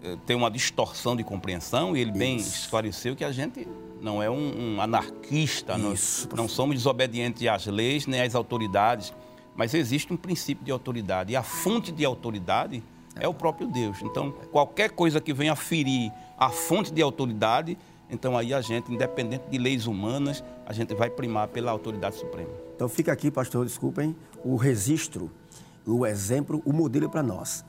[0.03, 2.18] eh, ter uma distorção de compreensão e ele Isso.
[2.18, 3.66] bem esclareceu que a gente
[3.98, 9.14] não é um, um anarquista, Isso, não, não somos desobedientes às leis nem às autoridades,
[9.57, 12.83] mas existe um princípio de autoridade e a fonte de autoridade
[13.16, 14.03] é o próprio Deus.
[14.03, 17.77] Então, qualquer coisa que venha ferir a fonte de autoridade,
[18.11, 22.51] então aí a gente, independente de leis humanas, a gente vai primar pela autoridade suprema.
[22.77, 25.31] Então fica aqui, pastor, desculpem, o registro,
[25.87, 27.64] o exemplo, o modelo para nós.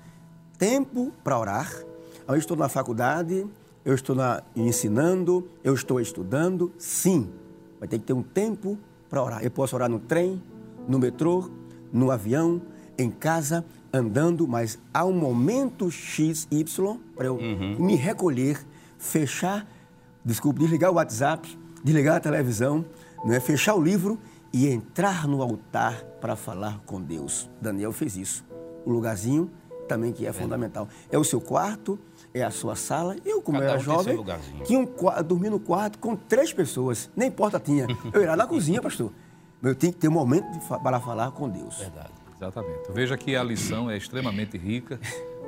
[0.60, 1.72] Tempo para orar.
[2.28, 3.48] Eu estou na faculdade,
[3.86, 7.30] eu estou na, ensinando, eu estou estudando, sim.
[7.80, 8.78] Vai ter que ter um tempo
[9.10, 9.42] para orar.
[9.42, 10.44] Eu posso orar no trem,
[10.86, 11.50] no metrô,
[11.94, 12.62] no avião,
[12.98, 17.40] em casa, andando, mas há um momento X, Y para eu
[17.80, 18.60] me recolher,
[18.98, 19.66] fechar,
[20.26, 22.84] desculpe, desligar o WhatsApp, desligar a televisão,
[23.24, 23.40] não é?
[23.40, 24.20] fechar o livro
[24.52, 27.50] e entrar no altar para falar com Deus.
[27.62, 28.46] Daniel fez isso.
[28.86, 29.50] O lugarzinho
[29.90, 30.88] também que é fundamental.
[31.12, 32.00] É o seu quarto,
[32.34, 33.18] é a sua sala.
[33.26, 34.24] Eu, como Cada era um jovem,
[34.64, 34.88] tinha um,
[35.26, 37.10] dormia no quarto com três pessoas.
[37.16, 37.88] Nem porta tinha.
[38.14, 39.12] Eu ia lá na cozinha, pastor.
[39.62, 40.46] Mas eu tinha que ter um momento
[40.82, 41.80] para falar com Deus.
[41.80, 42.14] Verdade.
[42.34, 42.90] Exatamente.
[42.94, 44.98] Veja que a lição é extremamente rica.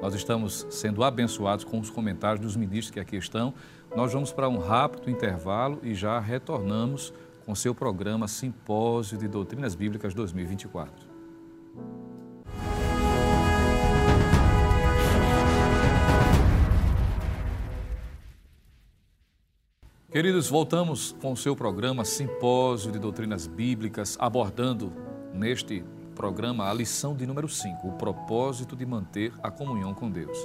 [0.02, 3.54] Nós estamos sendo abençoados com os comentários dos ministros que aqui estão.
[3.96, 7.14] Nós vamos para um rápido intervalo e já retornamos
[7.46, 11.12] com seu programa Simpósio de Doutrinas Bíblicas 2024.
[20.12, 24.91] Queridos, voltamos com o seu programa Simpósio de Doutrinas Bíblicas, abordando
[25.34, 30.38] neste programa a lição de número 5, o propósito de manter a comunhão com Deus.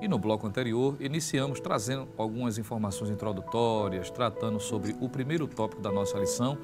[0.00, 5.90] E no bloco anterior, iniciamos trazendo algumas informações introdutórias, tratando sobre o primeiro tópico da
[5.90, 6.56] nossa lição,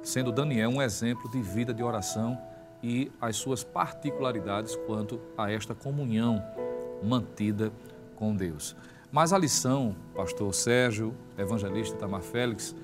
[0.00, 2.38] sendo Daniel um exemplo de vida de oração
[2.80, 6.40] e as suas particularidades quanto a esta comunhão
[7.02, 7.72] mantida
[8.14, 8.76] com Deus.
[9.10, 12.76] Mas a lição, pastor Sérgio, evangelista Tamar Félix,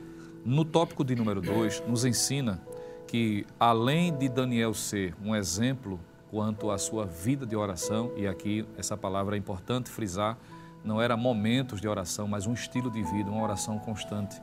[0.43, 2.63] no tópico de número 2, nos ensina
[3.07, 8.67] que, além de Daniel ser um exemplo quanto à sua vida de oração, e aqui
[8.79, 10.39] essa palavra é importante frisar,
[10.83, 14.41] não era momentos de oração, mas um estilo de vida, uma oração constante,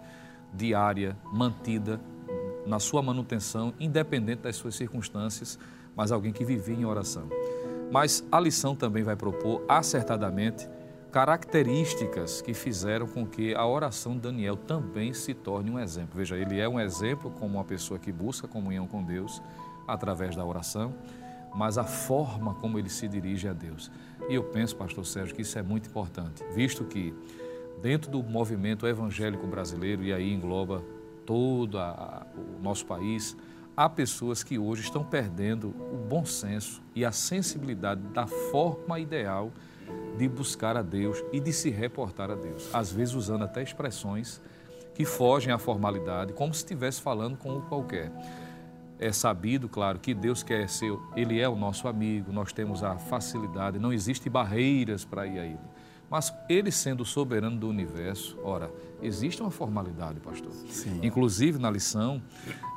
[0.53, 1.99] diária, mantida
[2.63, 5.57] na sua manutenção, independente das suas circunstâncias,
[5.95, 7.27] mas alguém que vivia em oração.
[7.91, 10.69] Mas a lição também vai propor acertadamente
[11.11, 16.11] características que fizeram com que a oração de Daniel também se torne um exemplo.
[16.15, 19.41] Veja, ele é um exemplo como uma pessoa que busca comunhão com Deus
[19.87, 20.93] através da oração,
[21.53, 23.91] mas a forma como ele se dirige a Deus.
[24.29, 27.13] E eu penso, pastor Sérgio, que isso é muito importante, visto que
[27.81, 30.81] dentro do movimento evangélico brasileiro, e aí engloba
[31.25, 33.35] todo a- o nosso país,
[33.75, 39.51] há pessoas que hoje estão perdendo o bom senso e a sensibilidade da forma ideal
[40.17, 42.69] de buscar a Deus e de se reportar a Deus.
[42.73, 44.41] Às vezes usando até expressões
[44.93, 48.11] que fogem à formalidade, como se estivesse falando com o qualquer.
[48.99, 52.97] É sabido, claro, que Deus quer ser, Ele é o nosso amigo, nós temos a
[52.97, 55.59] facilidade, não existem barreiras para ir a Ele.
[56.09, 58.71] Mas Ele sendo soberano do universo, ora,
[59.01, 60.51] existe uma formalidade, pastor.
[60.69, 60.99] Sim.
[61.01, 62.21] Inclusive, na lição,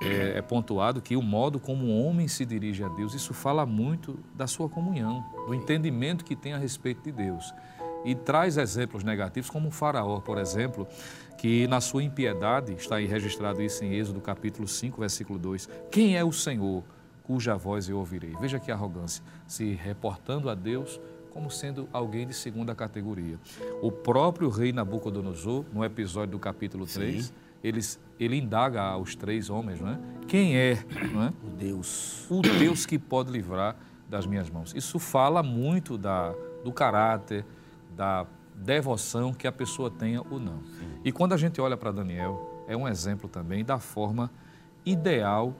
[0.01, 3.67] é, é pontuado que o modo como o homem se dirige a Deus, isso fala
[3.67, 7.53] muito da sua comunhão, do entendimento que tem a respeito de Deus.
[8.05, 10.87] E traz exemplos negativos, como o faraó, por exemplo,
[11.39, 16.17] que na sua impiedade, está aí registrado isso em Êxodo capítulo 5, versículo 2, quem
[16.17, 16.85] é o Senhor
[17.23, 18.35] cuja voz eu ouvirei?
[18.39, 21.01] Veja que arrogância, se reportando a Deus
[21.35, 23.41] como sendo alguém de segunda categoria.
[23.83, 29.81] O próprio rei Nabucodonosor, no episódio do capítulo 3, eles, ele indaga aos três homens,
[29.81, 29.99] não é?
[30.29, 30.79] Quem é,
[31.13, 31.33] não é?
[31.43, 32.31] O Deus.
[32.31, 33.77] o Deus que pode livrar
[34.09, 34.73] das minhas mãos.
[34.77, 37.45] Isso fala muito da, do caráter,
[37.97, 40.63] da devoção que a pessoa tenha ou não.
[41.05, 44.31] E quando a gente olha para Daniel, é um exemplo também da forma
[44.87, 45.53] ideal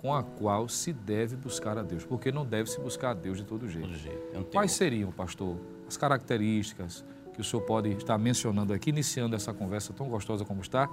[0.00, 3.36] com a qual se deve buscar a Deus, porque não deve se buscar a Deus
[3.36, 3.86] de todo jeito.
[3.86, 4.44] Todo jeito.
[4.50, 9.92] Quais seriam, pastor, as características que o senhor pode estar mencionando aqui, iniciando essa conversa
[9.92, 10.88] tão gostosa como está,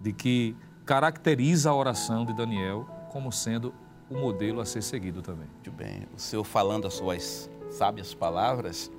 [0.00, 3.74] de que caracteriza a oração de Daniel como sendo
[4.08, 5.48] o modelo a ser seguido também?
[5.52, 6.08] Muito bem.
[6.16, 8.90] O senhor falando as suas sábias palavras,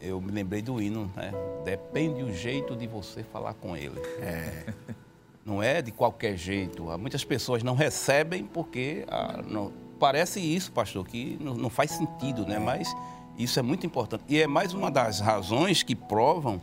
[0.00, 1.32] eu me lembrei do hino, né?
[1.66, 4.00] Depende o jeito de você falar com ele.
[4.22, 4.72] É.
[5.46, 6.90] Não é de qualquer jeito.
[6.90, 11.92] Há Muitas pessoas não recebem porque ah, não- parece isso, pastor, que não, não faz
[11.92, 12.58] sentido, né?
[12.58, 12.92] Mas
[13.38, 14.24] isso é muito importante.
[14.28, 16.60] E é mais uma das razões que provam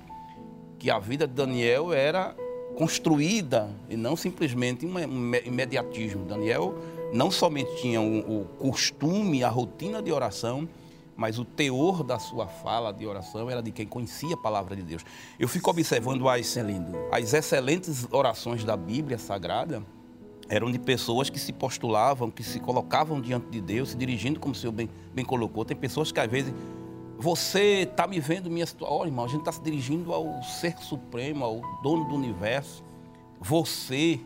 [0.77, 2.35] que a vida de Daniel era
[2.75, 6.25] construída e não simplesmente um ime- imediatismo.
[6.25, 6.75] Daniel
[7.13, 10.67] não somente tinha o, o costume, a rotina de oração,
[11.15, 14.83] mas o teor da sua fala de oração era de quem conhecia a palavra de
[14.83, 15.05] Deus.
[15.39, 16.57] Eu fico observando as,
[17.11, 19.83] as excelentes orações da Bíblia Sagrada,
[20.49, 24.53] eram de pessoas que se postulavam, que se colocavam diante de Deus, se dirigindo, como
[24.53, 25.63] o senhor bem, bem colocou.
[25.63, 26.53] Tem pessoas que às vezes,
[27.17, 28.97] você está me vendo minha situação.
[28.97, 32.83] Olha, irmão, a gente está se dirigindo ao Ser Supremo, ao dono do universo.
[33.39, 34.19] Você,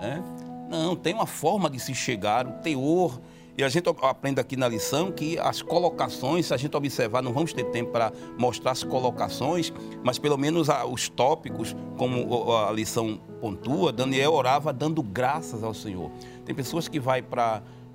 [0.00, 0.22] né?
[0.68, 3.20] Não, tem uma forma de se chegar, o teor
[3.56, 7.32] e a gente aprende aqui na lição que as colocações, se a gente observar, não
[7.32, 13.20] vamos ter tempo para mostrar as colocações, mas pelo menos os tópicos, como a lição
[13.40, 16.10] pontua, Daniel orava dando graças ao Senhor.
[16.46, 17.20] Tem pessoas que vai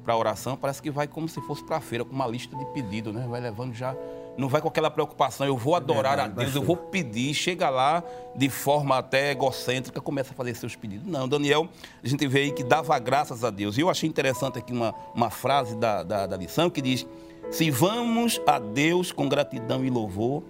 [0.07, 2.55] para a oração, parece que vai como se fosse para a feira, com uma lista
[2.55, 3.27] de pedido, né?
[3.29, 3.93] Vai levando já
[4.37, 8.03] não vai com aquela preocupação, eu vou adorar a Deus, eu vou pedir, chega lá
[8.35, 11.07] de forma até egocêntrica, começa a fazer seus pedidos.
[11.07, 11.67] Não, Daniel,
[12.03, 13.77] a gente vê aí que dava graças a Deus.
[13.77, 17.03] E eu achei interessante aqui uma, uma frase da, da, da lição que diz:
[17.49, 20.43] Se vamos a Deus com gratidão e louvor,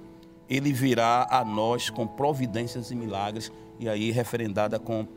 [0.49, 3.49] ele virá a nós com providências e milagres.
[3.79, 5.07] E aí, referendada com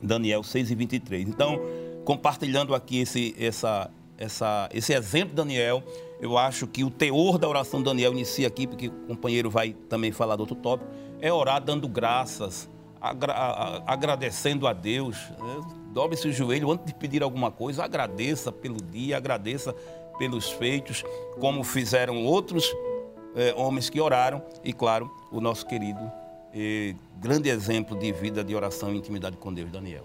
[0.00, 1.28] Daniel 6 e 23.
[1.28, 1.60] Então,
[2.04, 5.82] compartilhando aqui esse, essa, essa, esse exemplo Daniel,
[6.20, 9.72] eu acho que o teor da oração de Daniel inicia aqui, porque o companheiro vai
[9.72, 10.90] também falar do outro tópico,
[11.20, 12.68] é orar dando graças,
[13.00, 15.16] agra agradecendo a Deus.
[15.30, 15.64] Né?
[15.92, 19.74] Dobre-se o joelho antes de pedir alguma coisa, agradeça pelo dia, agradeça
[20.18, 21.04] pelos feitos,
[21.40, 22.64] como fizeram outros
[23.34, 26.00] é, homens que oraram, e claro, o nosso querido
[26.54, 30.04] e grande exemplo de vida de oração e intimidade com Deus, Daniel.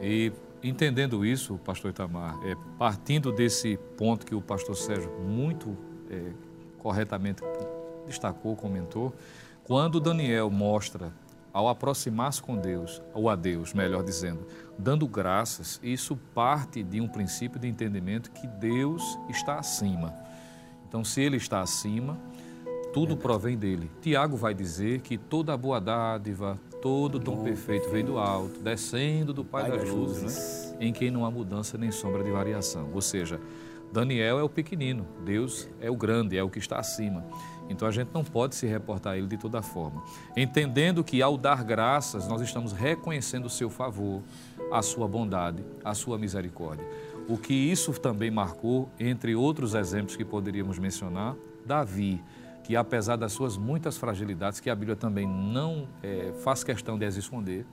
[0.00, 5.76] E entendendo isso, pastor Itamar, é, partindo desse ponto que o pastor Sérgio muito
[6.10, 6.32] é,
[6.78, 7.42] corretamente
[8.06, 9.14] destacou, comentou,
[9.64, 11.12] quando Daniel mostra,
[11.52, 14.46] ao aproximar-se com Deus, ou a Deus, melhor dizendo,
[14.78, 20.14] dando graças, isso parte de um princípio de entendimento que Deus está acima.
[20.86, 22.18] Então, se Ele está acima,
[22.92, 23.90] tudo provém dele.
[24.00, 29.44] Tiago vai dizer que toda boa dádiva, todo dom perfeito vem do alto, descendo do
[29.44, 30.86] Pai, Pai das luzes, né?
[30.88, 32.90] em quem não há mudança nem sombra de variação.
[32.94, 33.40] Ou seja,
[33.92, 37.24] Daniel é o pequenino, Deus é o grande, é o que está acima.
[37.68, 40.02] Então a gente não pode se reportar a ele de toda forma.
[40.36, 44.22] Entendendo que ao dar graças, nós estamos reconhecendo o seu favor,
[44.70, 46.86] a sua bondade, a sua misericórdia.
[47.28, 52.22] O que isso também marcou, entre outros exemplos que poderíamos mencionar, Davi
[52.68, 57.06] que apesar das suas muitas fragilidades, que a Bíblia também não é, faz questão de
[57.06, 57.64] as esconder,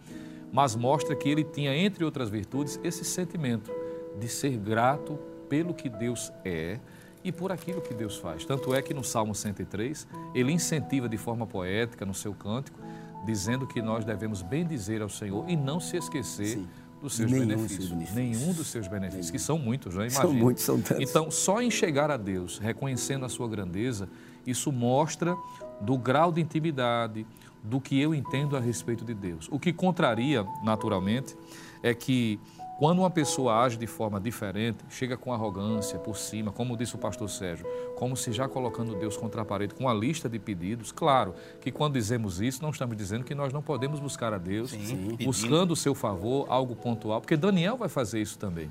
[0.54, 3.70] mas mostra que ele tinha, entre outras virtudes, esse sentimento
[4.18, 6.80] de ser grato pelo que Deus é
[7.26, 8.46] e por aquilo que Deus faz.
[8.46, 12.80] Tanto é que no Salmo 103, ele incentiva de forma poética no seu cântico,
[13.26, 16.68] dizendo que nós devemos bendizer ao Senhor e não se esquecer Sim
[17.06, 17.90] dos seus nenhum benefícios.
[17.90, 18.16] benefícios.
[18.16, 19.32] Nenhum dos seus benefícios, nenhum.
[19.32, 20.08] que são muitos, não né?
[20.08, 20.28] Imagina.
[20.28, 21.08] São muitos, são tantos.
[21.08, 24.10] Então, só em chegar a Deus, reconhecendo a sua grandeza,
[24.46, 25.36] isso mostra
[25.82, 27.26] do grau de intimidade,
[27.64, 29.48] do que eu entendo a respeito de Deus.
[29.52, 31.36] O que contraria, naturalmente,
[31.82, 32.40] é que
[32.78, 36.98] quando uma pessoa age de forma diferente, chega com arrogância por cima, como disse o
[36.98, 40.92] pastor Sérgio, como se já colocando Deus contra a parede, com uma lista de pedidos.
[40.92, 44.72] Claro que quando dizemos isso, não estamos dizendo que nós não podemos buscar a Deus,
[44.72, 48.70] Sim, buscando o seu favor, algo pontual, porque Daniel vai fazer isso também.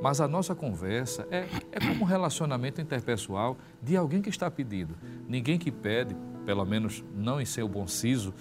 [0.00, 4.96] Mas a nossa conversa é, é como um relacionamento interpessoal de alguém que está pedindo.
[5.28, 8.32] Ninguém que pede, pelo menos não em seu bom siso,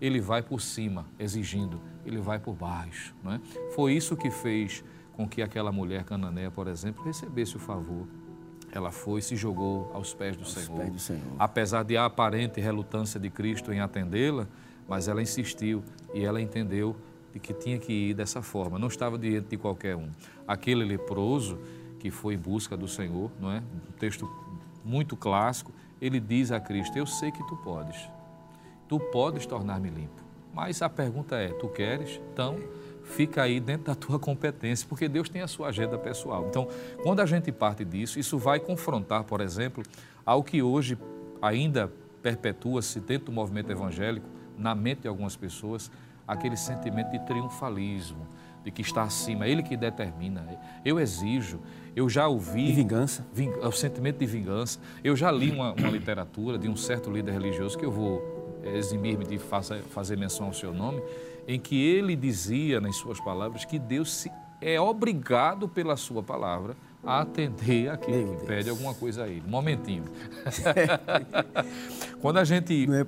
[0.00, 3.14] ele vai por cima, exigindo, ele vai por baixo.
[3.22, 3.40] Não é?
[3.74, 8.06] Foi isso que fez com que aquela mulher cananeia, por exemplo, recebesse o favor.
[8.72, 10.78] Ela foi e se jogou aos pés do, aos Senhor.
[10.78, 11.32] Pés do Senhor.
[11.38, 14.46] Apesar de a aparente relutância de Cristo em atendê-la,
[14.88, 15.82] mas ela insistiu
[16.14, 16.96] e ela entendeu
[17.32, 20.08] de que tinha que ir dessa forma, não estava diante de qualquer um.
[20.46, 21.58] Aquele leproso
[21.98, 23.58] que foi em busca do Senhor, não é?
[23.58, 24.28] Um texto
[24.84, 28.08] muito clássico, ele diz a Cristo: Eu sei que tu podes,
[28.88, 30.29] tu podes tornar-me limpo.
[30.52, 32.20] Mas a pergunta é: tu queres?
[32.32, 32.58] Então,
[33.04, 36.46] fica aí dentro da tua competência, porque Deus tem a sua agenda pessoal.
[36.48, 36.68] Então,
[37.02, 39.82] quando a gente parte disso, isso vai confrontar, por exemplo,
[40.24, 40.98] ao que hoje
[41.40, 41.90] ainda
[42.22, 45.90] perpetua-se dentro do movimento evangélico, na mente de algumas pessoas,
[46.26, 48.26] aquele sentimento de triunfalismo,
[48.62, 50.46] de que está acima, ele que determina.
[50.84, 51.60] Eu exijo,
[51.96, 52.66] eu já ouvi.
[52.66, 53.26] De vingança.
[53.32, 54.78] Ving, o sentimento de vingança.
[55.02, 59.24] Eu já li uma, uma literatura de um certo líder religioso, que eu vou eximir-me
[59.24, 61.02] de fazer, menção ao seu nome,
[61.46, 64.30] em que ele dizia, nas suas palavras, que Deus se,
[64.60, 68.48] é obrigado pela sua palavra a atender aquele Meu que Deus.
[68.48, 69.42] pede alguma coisa a ele.
[69.46, 70.04] Um momentinho.
[72.20, 73.04] Quando a gente é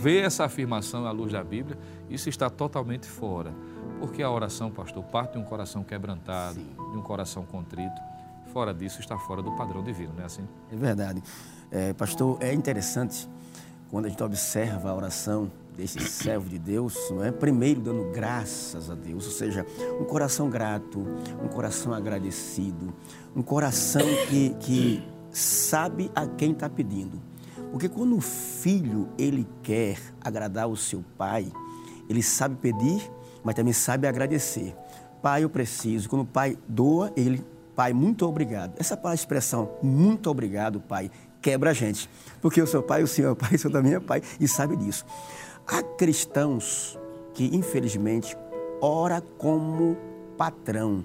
[0.00, 1.78] vê essa afirmação à luz da Bíblia,
[2.08, 3.52] isso está totalmente fora.
[4.00, 6.74] Porque a oração, pastor, parte de um coração quebrantado, Sim.
[6.92, 8.00] de um coração contrito.
[8.52, 10.46] Fora disso, está fora do padrão divino, não é assim?
[10.70, 11.22] É verdade.
[11.70, 13.28] É, pastor, é interessante
[13.90, 17.32] quando a gente observa a oração desse servo de Deus, não é?
[17.32, 19.66] Primeiro dando graças a Deus, ou seja,
[20.00, 21.00] um coração grato,
[21.42, 22.94] um coração agradecido,
[23.34, 27.20] um coração que, que sabe a quem está pedindo.
[27.72, 31.52] Porque quando o filho ele quer agradar o seu pai,
[32.08, 33.10] ele sabe pedir,
[33.42, 34.74] mas também sabe agradecer.
[35.20, 36.08] Pai, eu preciso.
[36.08, 38.74] Quando o pai doa, ele, pai, muito obrigado.
[38.78, 41.10] Essa expressão, muito obrigado, pai,
[41.42, 42.08] quebra a gente.
[42.44, 44.76] Porque o seu pai, o senhor é pai, o senhor também é pai, e sabe
[44.76, 45.06] disso.
[45.66, 46.98] Há cristãos
[47.32, 48.36] que, infelizmente,
[48.82, 49.96] ora como
[50.36, 51.02] patrão,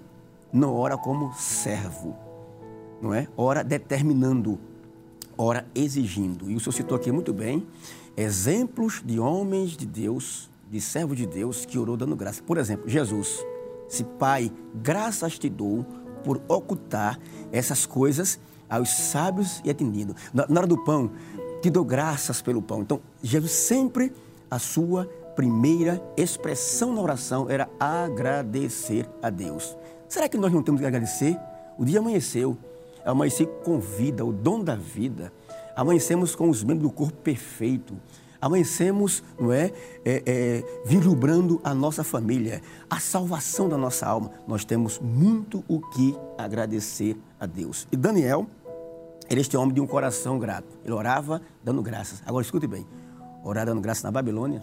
[0.52, 2.14] não ora como servo,
[3.02, 3.26] não é?
[3.38, 4.60] Ora determinando,
[5.38, 6.52] ora exigindo.
[6.52, 7.66] E o senhor citou aqui muito bem
[8.18, 12.44] exemplos de homens de Deus, de servos de Deus que orou dando graça.
[12.44, 13.46] Por exemplo, Jesus.
[13.88, 15.86] Se Pai, graças te dou
[16.22, 17.18] por ocultar
[17.50, 18.38] essas coisas
[18.70, 20.16] aos sábios e atendido.
[20.32, 21.12] Na hora do pão,
[21.62, 22.82] te dou graças pelo pão.
[22.82, 24.14] Então, Jesus sempre
[24.50, 25.06] a sua
[25.36, 29.78] primeira expressão na oração era agradecer a Deus.
[30.08, 31.38] Será que nós não temos que agradecer?
[31.78, 32.58] O dia amanheceu,
[33.06, 35.32] amanhecer com vida, o dom da vida.
[35.76, 37.96] Amanhecemos com os membros do corpo perfeito.
[38.42, 39.72] Amanhecemos, não é,
[40.04, 40.64] é, é
[41.64, 44.32] a nossa família, a salvação da nossa alma.
[44.48, 47.88] Nós temos muito o que agradecer a Deus.
[47.92, 48.48] E Daniel,
[49.30, 50.78] ele é este homem de um coração grato.
[50.84, 52.22] Ele orava dando graças.
[52.26, 52.86] Agora escute bem
[53.44, 54.62] orar dando graça na Babilônia.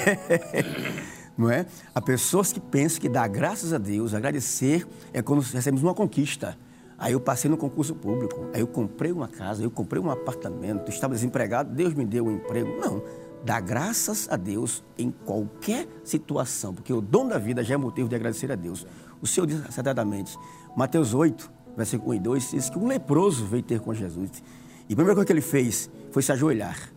[1.36, 1.66] não é?
[1.94, 6.56] Há pessoas que pensam que dar graças a Deus, agradecer, é quando recebemos uma conquista.
[6.98, 10.88] Aí eu passei no concurso público, aí eu comprei uma casa, eu comprei um apartamento,
[10.88, 12.80] estava desempregado, Deus me deu um emprego.
[12.80, 13.02] Não,
[13.44, 18.08] dar graças a Deus em qualquer situação, porque o dom da vida já é motivo
[18.08, 18.86] de agradecer a Deus.
[19.20, 20.38] O Senhor diz acertadamente,
[20.74, 24.42] Mateus 8, versículo 1 e 2, diz que um leproso veio ter com Jesus.
[24.88, 26.92] E a primeira coisa que ele fez foi se ajoelhar.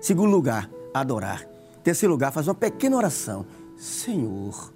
[0.00, 1.44] Segundo lugar, adorar.
[1.82, 3.44] Terceiro lugar, fazer uma pequena oração.
[3.76, 4.72] Senhor,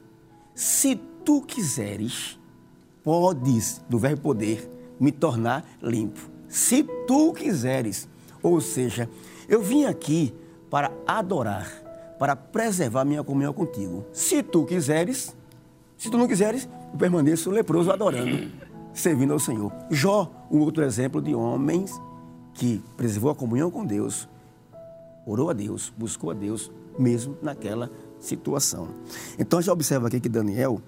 [0.55, 2.39] se tu quiseres,
[3.03, 6.21] podes, do verbo poder, me tornar limpo.
[6.49, 8.09] Se tu quiseres.
[8.43, 9.09] Ou seja,
[9.49, 10.35] eu vim aqui
[10.71, 11.71] para adorar,
[12.19, 14.05] para preservar minha comunhão contigo.
[14.13, 15.37] Se tu quiseres,
[15.97, 18.51] se tu não quiseres, eu permaneço leproso adorando,
[18.97, 19.73] servindo ao Senhor.
[19.91, 21.93] Jó, um outro exemplo de homens
[22.55, 24.29] que preservou a comunhão com Deus,
[25.27, 28.89] orou a Deus, buscou a Deus, mesmo naquela situação.
[29.39, 30.81] Então já observa aqui que Daniel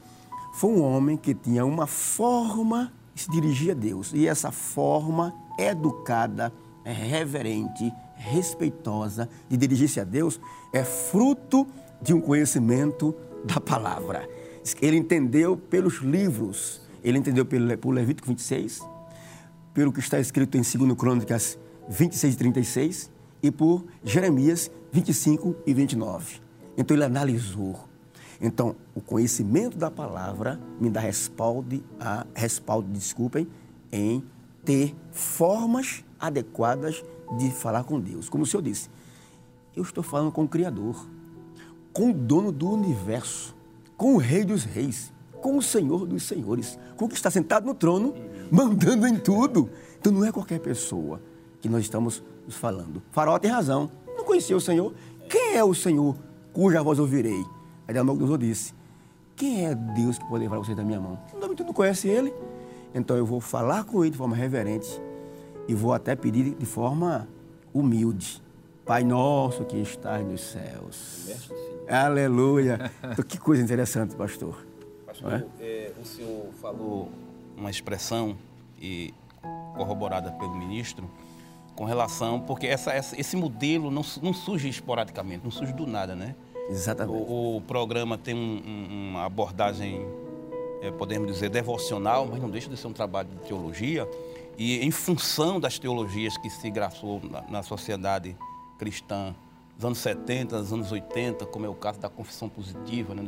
[0.55, 4.13] foi um homem que tinha uma forma de se dirigir a Deus.
[4.15, 6.53] E essa forma educada,
[6.85, 10.41] reverente, respeitosa de dirigir-se a Deus
[10.73, 11.67] é fruto
[12.01, 14.29] de um conhecimento da palavra.
[14.81, 18.82] Ele entendeu pelos livros, ele entendeu pelo, pelo Levítico 26,
[19.74, 23.11] pelo que está escrito em 2 Crônicas 26 e 36,
[23.42, 26.40] e por Jeremias 25 e 29.
[26.76, 27.88] Então ele analisou.
[28.40, 33.49] Então, o conhecimento da palavra me dá respaldo, a, respaldo, desculpem,
[33.90, 34.22] em
[34.64, 37.05] ter formas adequadas
[37.36, 38.28] de falar com Deus.
[38.28, 38.88] Como o Senhor disse,
[39.74, 41.09] eu estou falando com o Criador,
[41.92, 43.57] com o dono do universo,
[43.96, 47.66] com o Rei dos Reis, com o Senhor dos Senhores, com o que está sentado
[47.66, 48.14] no trono,
[48.51, 49.70] mandando em tudo.
[49.99, 51.20] Então não é qualquer pessoa
[51.61, 53.03] que nós estamos nos falando.
[53.11, 53.91] Faraó tem razão.
[54.16, 54.95] Não conhecia o Senhor.
[55.28, 56.16] Quem é o Senhor
[56.53, 57.45] cuja voz ouvirei?
[57.86, 58.74] Aí Nabucodonosor disse:
[59.36, 61.18] Quem é Deus que pode levar você da minha mão?
[61.57, 62.32] Tu não conhece ele?
[62.95, 65.01] Então eu vou falar com ele de forma reverente
[65.66, 67.28] e vou até pedir de forma
[67.72, 68.43] humilde.
[68.84, 71.28] Pai nosso que estás nos céus.
[71.86, 72.91] Aleluia.
[73.03, 74.68] Então, que coisa interessante, pastor.
[75.21, 75.64] Pastor, é?
[75.64, 77.11] É, o senhor falou
[77.57, 78.37] uma expressão
[78.81, 79.12] e
[79.77, 81.11] corroborada pelo ministro
[81.75, 86.14] com relação, porque essa, essa, esse modelo não, não surge esporadicamente, não surge do nada,
[86.14, 86.35] né?
[86.69, 87.16] Exatamente.
[87.16, 90.07] O, o programa tem um, um, uma abordagem,
[90.83, 94.09] é, podemos dizer, devocional, mas não deixa de ser um trabalho de teologia.
[94.57, 98.37] E em função das teologias que se graçou na, na sociedade
[98.77, 99.35] cristã
[99.77, 103.23] nos anos 70, nos anos 80, como é o caso da confissão positiva, né,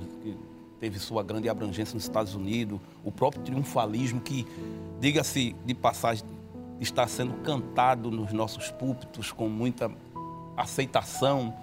[0.80, 4.46] teve sua grande abrangência nos Estados Unidos, o próprio triunfalismo que,
[4.98, 6.24] diga-se de passagem,
[6.80, 9.90] está sendo cantado nos nossos púlpitos com muita
[10.56, 11.54] aceitação.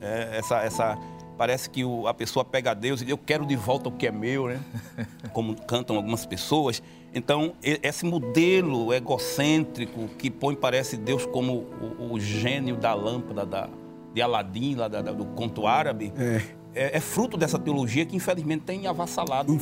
[0.00, 0.98] É, essa, essa,
[1.36, 3.92] parece que o, a pessoa pega a Deus e diz, eu quero de volta o
[3.92, 4.60] que é meu, né?
[5.34, 6.80] como cantam algumas pessoas.
[7.12, 11.66] Então, esse modelo egocêntrico que põe, parece, Deus como
[11.98, 13.68] o, o gênio da lâmpada da,
[14.14, 16.59] de Aladim, lá da, do conto árabe, é.
[16.74, 19.52] É, é fruto dessa teologia que, infelizmente, tem avassalado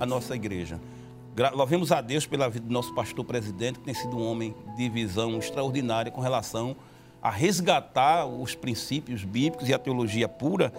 [0.00, 0.80] a nossa igreja.
[1.52, 4.88] Louvemos a Deus pela vida do nosso pastor presidente, que tem sido um homem de
[4.88, 6.74] visão extraordinária com relação
[7.20, 10.72] a resgatar os princípios bíblicos e a teologia pura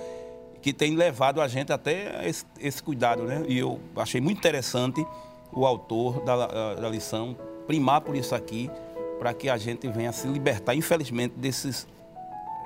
[0.62, 3.44] que tem levado a gente até esse, esse cuidado, né?
[3.48, 5.06] E eu achei muito interessante
[5.52, 8.70] o autor da, da lição primar por isso aqui,
[9.20, 11.88] para que a gente venha se libertar, infelizmente, desses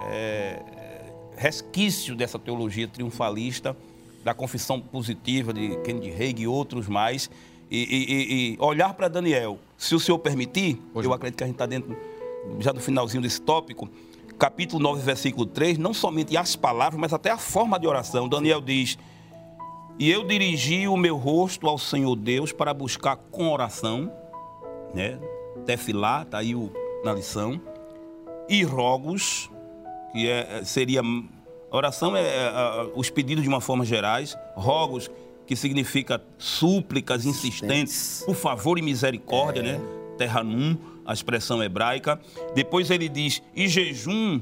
[0.10, 0.60] é,
[1.36, 3.76] resquícios dessa teologia triunfalista,
[4.24, 7.30] da confissão positiva de Kennedy Reagan e outros mais,
[7.70, 9.58] e, e, e olhar para Daniel.
[9.78, 11.08] Se o senhor permitir, Hoje.
[11.08, 11.98] eu acredito que a gente está dentro
[12.60, 13.90] já do finalzinho desse tópico,
[14.38, 18.28] capítulo 9, versículo 3, não somente as palavras, mas até a forma de oração.
[18.28, 18.98] Daniel diz:
[19.98, 24.12] E eu dirigi o meu rosto ao Senhor Deus para buscar com oração,
[24.94, 25.20] né?
[25.66, 26.72] Tefilá, está aí o,
[27.04, 27.62] na lição,
[28.50, 29.50] e rogos,
[30.12, 31.02] que é, é seria.
[31.70, 35.10] Oração é, é, é os pedidos de uma forma gerais, rogos,
[35.48, 39.64] que significa súplicas insistentes, por favor e misericórdia, é.
[39.64, 39.82] né?
[40.18, 42.20] Terra num a expressão hebraica.
[42.54, 44.42] Depois ele diz, e jejum,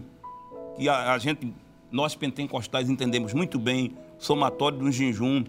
[0.75, 1.53] que a, a gente,
[1.91, 5.43] nós pentecostais entendemos muito bem, somatório do jejum,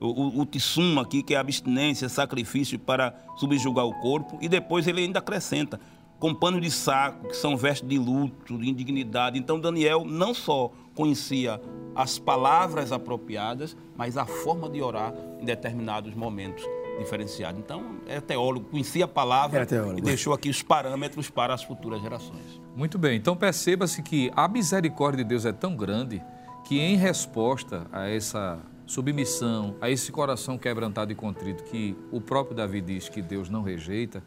[0.00, 4.38] o, o, o tissum aqui, que é abstinência, sacrifício para subjugar o corpo.
[4.40, 5.80] E depois ele ainda acrescenta,
[6.18, 9.38] com pano de saco, que são vestes de luto, de indignidade.
[9.38, 11.60] Então Daniel não só conhecia
[11.94, 16.64] as palavras apropriadas, mas a forma de orar em determinados momentos
[16.98, 17.58] diferenciado.
[17.58, 22.60] Então, é teólogo, conhecia a palavra e deixou aqui os parâmetros para as futuras gerações.
[22.76, 23.16] Muito bem.
[23.16, 26.22] Então, perceba-se que a misericórdia de Deus é tão grande
[26.64, 32.56] que, em resposta a essa submissão, a esse coração quebrantado e contrito que o próprio
[32.56, 34.22] Davi diz que Deus não rejeita,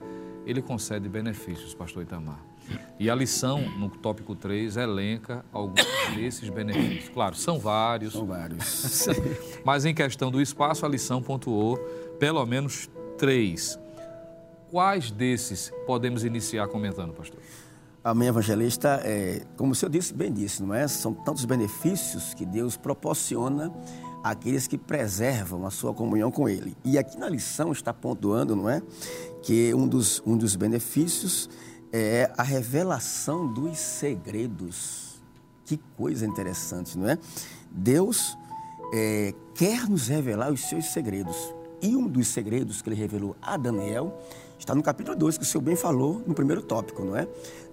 [0.47, 2.39] ele concede benefícios, pastor Itamar.
[2.97, 5.85] E a lição, no tópico 3, elenca alguns
[6.15, 7.09] desses benefícios.
[7.09, 8.13] Claro, são vários.
[8.13, 9.07] São vários.
[9.63, 11.77] Mas em questão do espaço, a lição pontuou
[12.17, 13.77] pelo menos três.
[14.71, 17.39] Quais desses podemos iniciar comentando, pastor?
[18.03, 19.01] Amém, evangelista.
[19.03, 20.87] É, como o senhor disse, bem disse, não é?
[20.87, 23.71] São tantos benefícios que Deus proporciona
[24.31, 26.75] àqueles que preservam a sua comunhão com Ele.
[26.83, 28.81] E aqui na lição está pontuando, não é?
[29.41, 31.49] Que um dos, um dos benefícios
[31.91, 35.21] é a revelação dos segredos.
[35.65, 37.17] Que coisa interessante, não é?
[37.71, 38.37] Deus
[38.93, 41.53] é, quer nos revelar os seus segredos.
[41.81, 44.17] E um dos segredos que ele revelou a Daniel
[44.57, 47.27] está no capítulo 2, que o senhor bem falou no primeiro tópico, não é?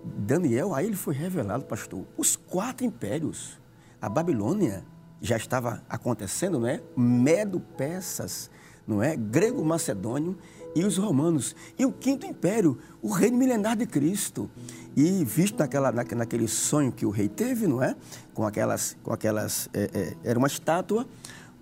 [0.04, 3.58] Daniel, aí ele foi revelado, pastor, os quatro impérios.
[4.00, 4.84] A Babilônia
[5.24, 6.82] já estava acontecendo, não é?
[6.94, 8.50] Medo-persas,
[8.86, 9.16] não é?
[9.16, 10.36] Grego-macedônio
[10.76, 11.56] e os romanos.
[11.78, 14.50] E o quinto império, o reino milenar de Cristo.
[14.94, 17.96] E visto naquela, naquele sonho que o rei teve, não é?
[18.34, 21.06] Com aquelas, com aquelas é, é, era uma estátua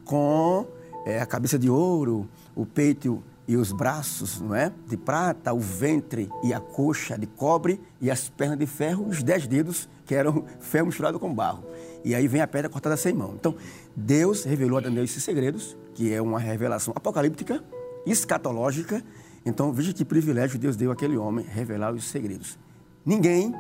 [0.05, 0.67] com
[1.07, 4.73] é, a cabeça de ouro, o peito e os braços, não é?
[4.89, 9.23] De prata, o ventre e a coxa de cobre e as pernas de ferro, os
[9.23, 11.65] dez dedos que eram ferro misturado com barro.
[12.05, 13.35] E aí vem a pedra cortada sem mão.
[13.35, 13.55] Então,
[13.95, 17.63] Deus revelou a Daniel esses segredos, que é uma revelação apocalíptica,
[18.07, 19.03] escatológica.
[19.45, 22.59] Então, veja que privilégio Deus deu àquele homem revelar os segredos.
[23.05, 23.55] Ninguém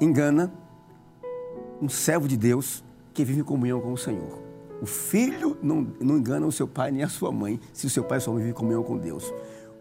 [0.00, 0.52] engana
[1.80, 4.40] um servo de Deus que vive em comunhão com o Senhor.
[4.80, 8.02] O filho não, não engana o seu pai nem a sua mãe, se o seu
[8.02, 9.32] pai e sua mãe vivem em comunhão com Deus.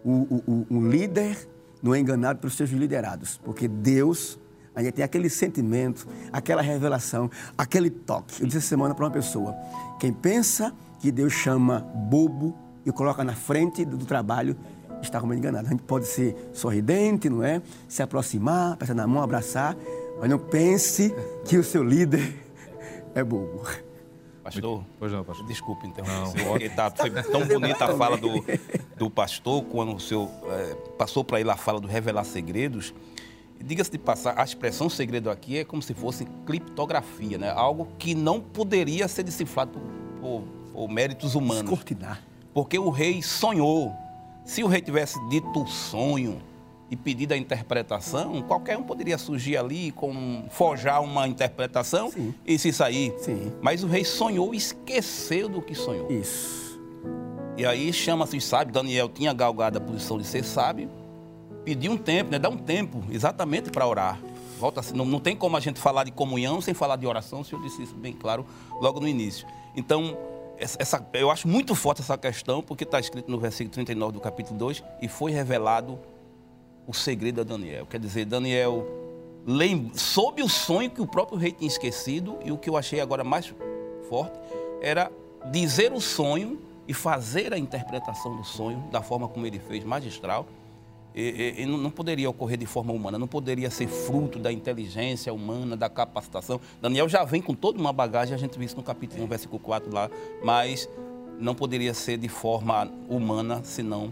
[0.04, 1.48] O, o, o, líder
[1.82, 4.40] não é enganado pelos seus liderados, porque Deus
[4.76, 8.42] ainda tem aquele sentimento, aquela revelação, aquele toque.
[8.42, 9.56] Eu disse essa semana para uma pessoa:
[10.00, 12.56] quem pensa que Deus chama bobo
[12.86, 14.56] e coloca na frente do, trabalho,
[15.02, 15.68] está como enganado.
[15.68, 17.62] A gente pode ser sorridente, não é?
[17.88, 19.76] Se aproximar, passar na mão, abraçar,
[20.20, 21.14] mas não pense
[21.46, 22.34] que o seu líder
[23.14, 23.64] é bobo.
[24.44, 25.46] Pastor, pois não, pastor.
[25.46, 26.76] desculpe interromper.
[26.76, 28.44] Tá, foi tão bonita a fala do,
[28.98, 32.94] do pastor quando o senhor é, passou para ele a fala do revelar segredos.
[33.64, 37.50] Diga-se de passar, a expressão segredo aqui é como se fosse criptografia, né?
[37.50, 39.80] Algo que não poderia ser decifrado
[40.20, 40.44] por,
[40.74, 41.64] por méritos humanos.
[41.64, 42.22] Descortinar.
[42.54, 43.94] Porque o rei sonhou.
[44.44, 46.42] Se o rei tivesse dito o sonho,
[46.92, 52.34] e pedido a interpretação, qualquer um poderia surgir ali com forjar uma interpretação Sim.
[52.46, 53.14] e se sair.
[53.18, 53.54] Sim.
[53.62, 56.12] Mas o rei sonhou e esqueceu do que sonhou.
[56.12, 56.78] Isso.
[57.56, 58.74] E aí chama-se sábio.
[58.74, 60.90] Daniel tinha galgado a posição de ser sábio,
[61.64, 62.40] pediu um tempo, né?
[62.40, 64.20] Dá um tempo exatamente para orar.
[64.60, 67.42] Volta assim, não, não tem como a gente falar de comunhão sem falar de oração,
[67.42, 68.46] o senhor disse isso bem claro
[68.80, 69.48] logo no início.
[69.76, 70.18] Então,
[70.58, 74.60] essa, eu acho muito forte essa questão, porque está escrito no versículo 39 do capítulo
[74.60, 76.00] 2, e foi revelado
[76.86, 77.88] o segredo a Daniel.
[77.88, 78.86] Quer dizer, Daniel
[79.96, 83.24] soube o sonho que o próprio rei tinha esquecido, e o que eu achei agora
[83.24, 83.52] mais
[84.08, 84.38] forte
[84.82, 85.12] era
[85.52, 90.46] dizer o sonho e fazer a interpretação do sonho da forma como ele fez, magistral,
[91.14, 95.76] e, e, não poderia ocorrer de forma humana, não poderia ser fruto da inteligência humana,
[95.76, 96.60] da capacitação.
[96.82, 99.60] Daniel já vem com toda uma bagagem, a gente viu isso no capítulo 1, versículo
[99.60, 100.10] 4 lá,
[100.44, 100.88] mas
[101.38, 104.12] não poderia ser de forma humana, senão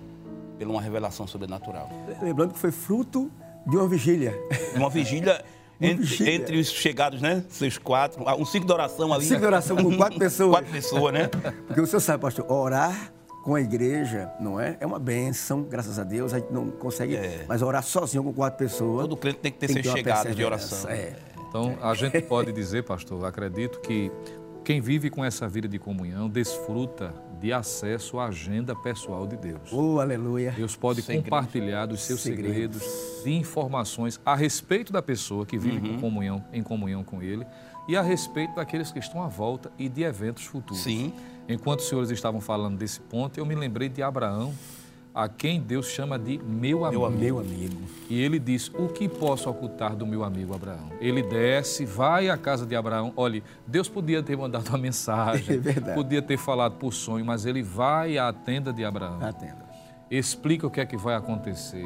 [0.58, 1.90] pela uma revelação sobrenatural.
[2.22, 3.32] Lembrando que foi fruto
[3.66, 4.38] de uma vigília.
[4.76, 5.44] Uma vigília
[5.80, 7.46] entre, entre, os chegados, né?
[7.48, 9.24] Seus quatro, um ciclo de oração ali.
[9.24, 10.50] Ciclo de oração com quatro pessoas.
[10.50, 11.30] quatro pessoas, né?
[11.66, 13.14] Porque o senhor sabe, pastor, orar
[13.50, 14.78] com a igreja, não é?
[14.80, 16.36] É uma benção, graças a Deus.
[16.36, 17.46] A gente não consegue, é.
[17.48, 19.02] mas orar sozinho com quatro pessoas.
[19.02, 20.88] Todo crente tem que ter tem seus chegados de oração.
[20.88, 21.16] É.
[21.48, 24.12] Então, a gente pode dizer, pastor, acredito que
[24.64, 29.74] quem vive com essa vida de comunhão desfruta de acesso à agenda pessoal de Deus.
[29.74, 30.52] Oh, aleluia.
[30.56, 31.24] Deus pode Segredos.
[31.24, 32.84] compartilhar dos seus segredos.
[32.84, 35.96] segredos, de informações a respeito da pessoa que vive uhum.
[35.96, 37.48] com comunhão, em comunhão com Ele
[37.88, 40.84] e a respeito daqueles que estão à volta e de eventos futuros.
[40.84, 41.12] Sim.
[41.50, 44.54] Enquanto os senhores estavam falando desse ponto, eu me lembrei de Abraão,
[45.14, 47.10] a quem Deus chama de meu amigo.
[47.10, 47.82] Meu amigo.
[48.08, 50.92] E ele diz: O que posso ocultar do meu amigo Abraão?
[51.02, 53.12] Ele desce, vai à casa de Abraão.
[53.18, 57.64] Olhe, Deus podia ter mandado uma mensagem, é podia ter falado por sonho, mas ele
[57.64, 59.18] vai à tenda de Abraão.
[59.20, 59.68] A tenda.
[60.12, 61.86] Explica o que é que vai acontecer,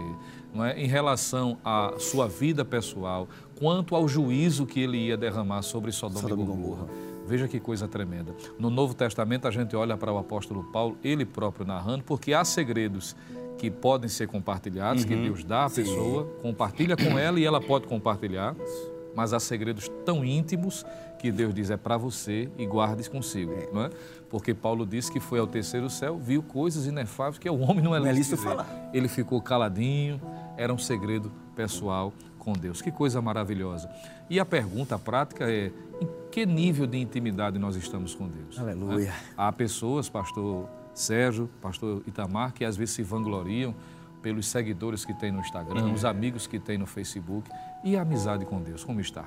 [0.54, 0.80] não é?
[0.80, 3.28] em relação à sua vida pessoal,
[3.60, 6.88] quanto ao juízo que ele ia derramar sobre Sodoma, Sodoma e Gomorra.
[7.26, 8.36] Veja que coisa tremenda.
[8.60, 12.44] No Novo Testamento, a gente olha para o apóstolo Paulo, ele próprio narrando, porque há
[12.44, 13.16] segredos
[13.58, 15.10] que podem ser compartilhados, uhum.
[15.10, 15.84] que Deus dá à Sim.
[15.84, 18.56] pessoa, compartilha com ela e ela pode compartilhar,
[19.16, 20.86] mas há segredos tão íntimos
[21.20, 23.70] que Deus diz é para você e guardes consigo, é.
[23.72, 23.90] não é?
[24.30, 27.96] Porque Paulo disse que foi ao terceiro céu, viu coisas inefáveis que o homem não
[27.96, 28.90] é, é lícito falar.
[28.94, 30.20] Ele ficou caladinho,
[30.58, 32.82] era um segredo pessoal com Deus.
[32.82, 33.90] Que coisa maravilhosa.
[34.30, 35.72] E a pergunta prática é:
[36.02, 38.58] em que nível de intimidade nós estamos com Deus?
[38.58, 39.10] Aleluia.
[39.10, 39.14] É.
[39.38, 43.76] Há pessoas, pastor Sérgio, pastor Itamar, que às vezes se vangloriam
[44.22, 45.94] pelos seguidores que tem no Instagram, uhum.
[45.94, 47.50] os amigos que tem no Facebook
[47.84, 49.26] e a amizade com Deus, como está?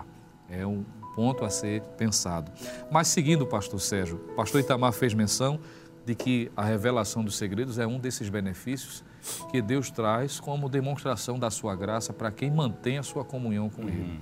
[0.49, 0.85] É um
[1.15, 2.51] ponto a ser pensado.
[2.91, 5.61] Mas seguindo o pastor Sérgio, pastor Itamar fez menção
[6.07, 9.05] de que a revelação dos segredos é um desses benefícios
[9.51, 13.83] que Deus traz como demonstração da sua graça para quem mantém a sua comunhão com
[13.83, 13.89] uhum.
[13.89, 14.21] Ele.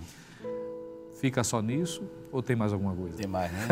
[1.24, 3.16] Fica só nisso ou tem mais alguma coisa?
[3.16, 3.66] Tem mais, né?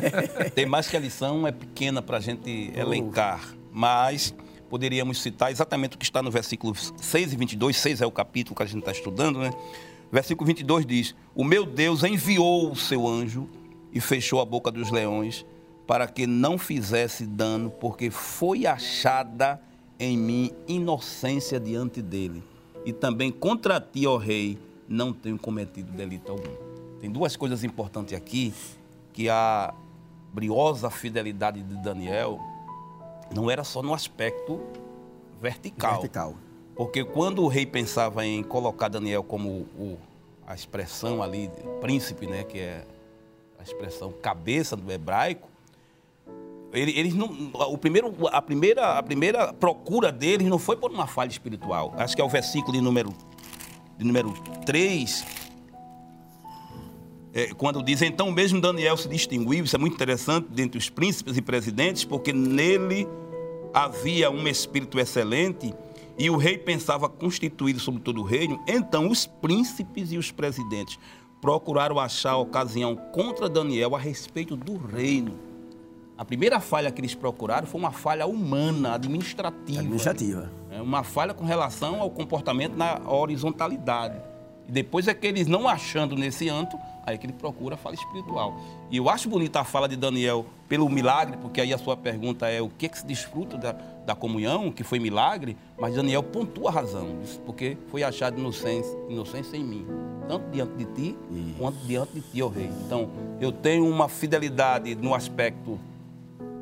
[0.54, 4.34] tem mais que a lição é pequena para a gente elencar, mas
[4.70, 7.76] poderíamos citar exatamente o que está no versículo 6 e 22.
[7.76, 9.50] 6 é o capítulo que a gente está estudando, né?
[10.10, 13.50] Versículo 22 diz: O meu Deus enviou o seu anjo
[13.92, 15.44] e fechou a boca dos leões
[15.86, 19.60] para que não fizesse dano, porque foi achada
[20.00, 22.42] em mim inocência diante dele.
[22.86, 26.63] E também contra ti, ó rei, não tenho cometido delito algum.
[27.04, 28.54] Tem duas coisas importantes aqui,
[29.12, 29.74] que a
[30.32, 32.40] briosa fidelidade de Daniel
[33.30, 34.58] não era só no aspecto
[35.38, 36.00] vertical.
[36.00, 36.34] Vertical.
[36.74, 39.98] Porque quando o rei pensava em colocar Daniel como o,
[40.46, 41.50] a expressão ali,
[41.82, 42.86] príncipe, né, que é
[43.58, 45.46] a expressão cabeça do hebraico,
[46.72, 47.26] eles não,
[47.70, 51.92] o primeiro, a, primeira, a primeira procura deles não foi por uma falha espiritual.
[51.98, 53.12] Acho que é o versículo de número,
[53.98, 54.32] de número
[54.64, 55.43] 3,
[57.34, 61.36] é, quando diz, então mesmo Daniel se distinguiu, isso é muito interessante, dentre os príncipes
[61.36, 63.08] e presidentes, porque nele
[63.72, 65.74] havia um espírito excelente
[66.16, 68.62] e o rei pensava constituído sobre todo o reino.
[68.68, 70.98] Então os príncipes e os presidentes
[71.40, 75.36] procuraram achar ocasião contra Daniel a respeito do reino
[76.16, 79.80] a primeira falha que eles procuraram foi uma falha humana, administrativa.
[79.80, 80.50] Administrativa.
[80.70, 84.16] É uma falha com relação ao comportamento na horizontalidade.
[84.68, 87.78] E depois é que eles não achando nesse âmbito, aí é que ele procura a
[87.78, 88.58] fala espiritual.
[88.90, 92.48] E eu acho bonita a fala de Daniel pelo milagre, porque aí a sua pergunta
[92.48, 93.72] é o que, é que se desfruta da,
[94.06, 99.56] da comunhão, que foi milagre, mas Daniel pontua a razão, porque foi achado inocência, inocência
[99.56, 99.86] em mim,
[100.26, 101.54] tanto diante de ti, Isso.
[101.58, 102.70] quanto diante de ti, ó rei.
[102.86, 103.10] Então,
[103.40, 105.78] eu tenho uma fidelidade no aspecto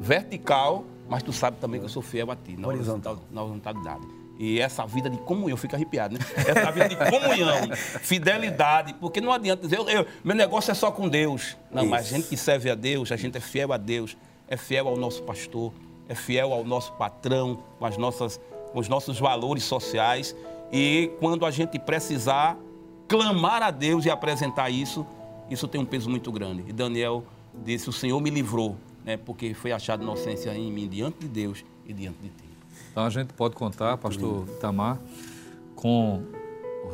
[0.00, 4.21] vertical, mas tu sabe também que eu sou fiel a ti, na horizontal, na horizontalidade.
[4.44, 6.20] E essa vida de comunhão, eu fico arrepiado, né?
[6.34, 10.90] Essa vida de comunhão, fidelidade, porque não adianta dizer, eu, eu, meu negócio é só
[10.90, 11.56] com Deus.
[11.70, 11.90] Não, Isso.
[11.92, 14.16] mas a gente que serve a Deus, a gente é fiel a Deus,
[14.48, 15.72] é fiel ao nosso pastor,
[16.08, 18.40] é fiel ao nosso patrão, com, as nossas,
[18.72, 20.34] com os nossos valores sociais.
[20.72, 22.58] E quando a gente precisar
[23.06, 25.06] clamar a Deus e apresentar isso,
[25.48, 26.64] isso tem um peso muito grande.
[26.66, 27.22] E Daniel
[27.64, 31.64] disse: O Senhor me livrou né, porque foi achada inocência em mim diante de Deus
[31.86, 32.51] e diante de ti.
[32.92, 35.00] Então a gente pode contar, pastor Itamar,
[35.74, 36.22] com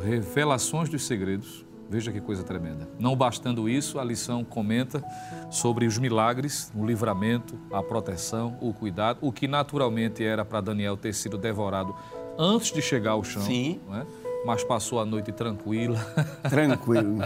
[0.01, 2.87] revelações dos segredos Veja que coisa tremenda.
[2.99, 5.03] Não bastando isso, a lição comenta
[5.49, 10.95] sobre os milagres, o livramento, a proteção, o cuidado, o que naturalmente era para Daniel
[10.95, 11.95] ter sido devorado
[12.37, 13.41] antes de chegar ao chão.
[13.41, 13.79] Sim.
[13.91, 14.05] É?
[14.45, 15.97] Mas passou a noite tranquila.
[16.47, 17.23] Tranquilo.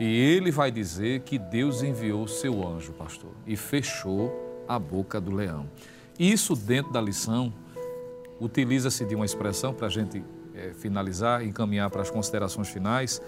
[0.00, 5.32] e ele vai dizer que Deus enviou seu anjo, pastor, e fechou a boca do
[5.32, 5.66] leão.
[6.18, 7.52] Isso dentro da lição
[8.40, 10.22] utiliza-se de uma expressão para a gente
[10.54, 13.20] é, finalizar encaminhar para as considerações finais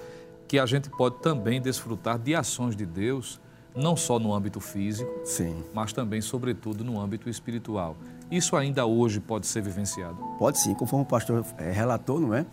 [0.47, 3.41] que a gente pode também desfrutar de ações de Deus,
[3.75, 5.63] não só no âmbito físico, Sim.
[5.75, 7.97] mas também, sobretudo, no âmbito espiritual.
[8.31, 10.17] Isso ainda hoje pode ser vivenciado?
[10.39, 12.47] Pode sim, conforme o pastor é, relatou, não é?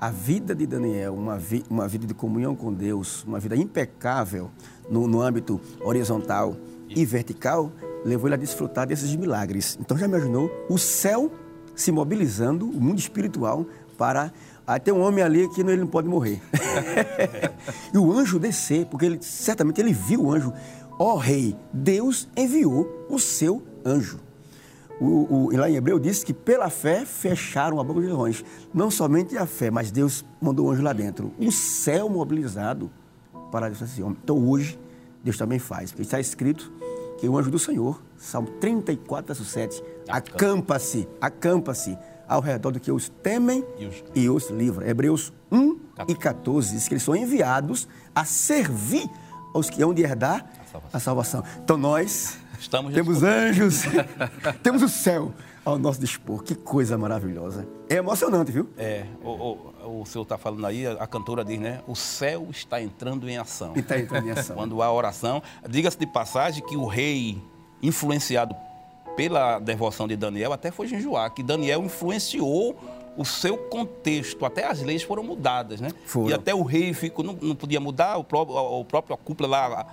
[0.00, 4.50] A vida de Daniel, uma, vi, uma vida de comunhão com Deus, uma vida impecável
[4.90, 6.54] no, no âmbito horizontal
[6.88, 7.72] e vertical,
[8.04, 9.78] levou ele a desfrutar desses milagres.
[9.80, 11.32] Então já imaginou o céu
[11.76, 13.66] se mobilizando, o mundo espiritual,
[13.96, 14.32] para
[14.66, 16.42] Aí tem um homem ali que ele não pode morrer.
[17.94, 20.52] e o anjo descer, porque ele certamente ele viu o anjo.
[20.98, 24.18] Ó oh, rei, Deus enviou o seu anjo.
[25.00, 28.44] O, o, lá em Hebreu diz que pela fé fecharam a boca dos leões.
[28.74, 31.32] Não somente a fé, mas Deus mandou o anjo lá dentro.
[31.38, 32.90] O céu mobilizado
[33.52, 34.18] para esse homem.
[34.24, 34.76] Então hoje,
[35.22, 35.92] Deus também faz.
[35.92, 36.72] Porque está escrito
[37.18, 41.96] que o anjo do Senhor, Salmo 34, verso 7, acampa-se, acampa-se
[42.28, 44.88] ao redor do que os temem e os, e os livra.
[44.88, 49.08] Hebreus 1 e 14 diz que eles são enviados a servir
[49.54, 50.90] aos que hão de herdar a salvação.
[50.92, 51.44] A salvação.
[51.62, 53.82] Então nós Estamos temos anjos,
[54.62, 55.32] temos o céu
[55.64, 56.42] ao nosso dispor.
[56.42, 57.66] Que coisa maravilhosa.
[57.88, 58.68] É emocionante, viu?
[58.78, 59.04] É.
[59.22, 61.80] O, o, o senhor está falando aí, a, cantora diz, né?
[61.86, 63.72] O céu está entrando em ação.
[63.76, 64.56] Está entrando em ação.
[64.56, 65.42] Quando há oração.
[65.68, 67.42] Diga-se de passagem que o rei,
[67.82, 68.54] influenciado
[69.16, 72.76] pela devoção de Daniel, até foi jejuar, que Daniel influenciou
[73.16, 75.90] o seu contexto, até as leis foram mudadas, né?
[76.04, 76.28] Foram.
[76.28, 79.48] E até o rei ficou, não, não podia mudar, o próprio, o próprio a cúpula
[79.48, 79.88] lá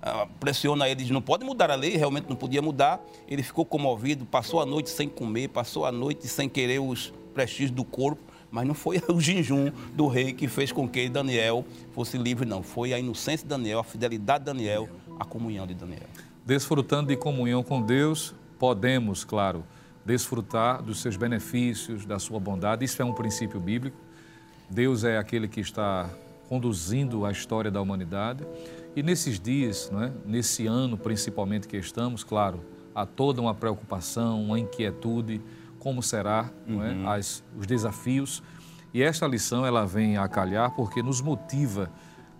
[0.00, 3.00] a, a, pressiona ele, diz, não pode mudar a lei, realmente não podia mudar.
[3.26, 7.72] Ele ficou comovido, passou a noite sem comer, passou a noite sem querer os prestígios
[7.72, 12.16] do corpo, mas não foi o jejum do rei que fez com que Daniel fosse
[12.16, 12.62] livre, não.
[12.62, 14.88] Foi a inocência de Daniel, a fidelidade de Daniel,
[15.18, 16.08] a comunhão de Daniel.
[16.44, 19.64] Desfrutando de comunhão com Deus, podemos, claro,
[20.04, 22.84] desfrutar dos seus benefícios, da sua bondade.
[22.84, 23.96] Isso é um princípio bíblico.
[24.70, 26.08] Deus é aquele que está
[26.48, 28.44] conduzindo a história da humanidade.
[28.96, 30.12] E nesses dias, não é?
[30.24, 32.60] nesse ano principalmente que estamos, claro,
[32.94, 35.40] há toda uma preocupação, uma inquietude,
[35.78, 36.72] como será é?
[36.72, 37.08] Uhum.
[37.08, 38.42] As, os desafios.
[38.92, 41.90] E esta lição ela vem a calhar porque nos motiva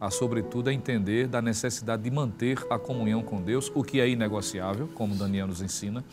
[0.01, 4.09] a, sobretudo, a entender da necessidade de manter a comunhão com Deus, o que é
[4.09, 6.05] inegociável, como Daniel nos ensina,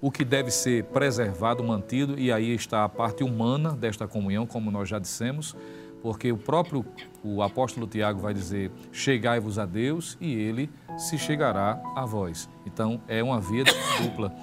[0.00, 4.70] o que deve ser preservado, mantido, e aí está a parte humana desta comunhão, como
[4.70, 5.56] nós já dissemos,
[6.02, 6.84] porque o próprio
[7.22, 12.48] o apóstolo Tiago vai dizer: Chegai-vos a Deus e ele se chegará a vós.
[12.66, 13.64] Então, é uma via
[14.00, 14.34] dupla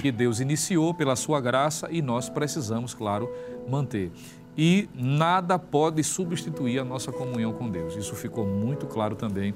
[0.00, 3.30] que Deus iniciou pela sua graça e nós precisamos, claro,
[3.68, 4.12] manter
[4.56, 7.94] e nada pode substituir a nossa comunhão com Deus.
[7.94, 9.54] Isso ficou muito claro também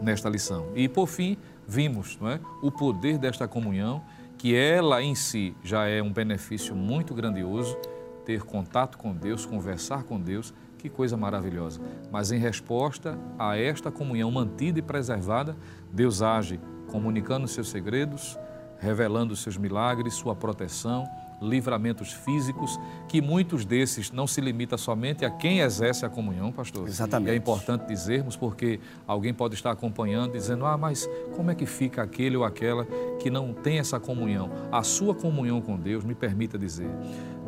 [0.00, 0.66] nesta lição.
[0.74, 1.36] E por fim,
[1.66, 4.02] vimos não é, o poder desta comunhão,
[4.36, 7.76] que ela em si já é um benefício muito grandioso,
[8.24, 11.80] ter contato com Deus, conversar com Deus, que coisa maravilhosa.
[12.10, 15.56] Mas em resposta a esta comunhão mantida e preservada,
[15.92, 16.58] Deus age
[16.88, 18.36] comunicando seus segredos,
[18.80, 21.06] revelando seus milagres, sua proteção,
[21.40, 26.88] livramentos físicos, que muitos desses não se limita somente a quem exerce a comunhão, pastor.
[26.88, 27.30] Exatamente.
[27.30, 32.02] é importante dizermos, porque alguém pode estar acompanhando dizendo: ah, mas como é que fica
[32.02, 32.84] aquele ou aquela
[33.20, 34.50] que não tem essa comunhão?
[34.72, 36.90] A sua comunhão com Deus, me permita dizer,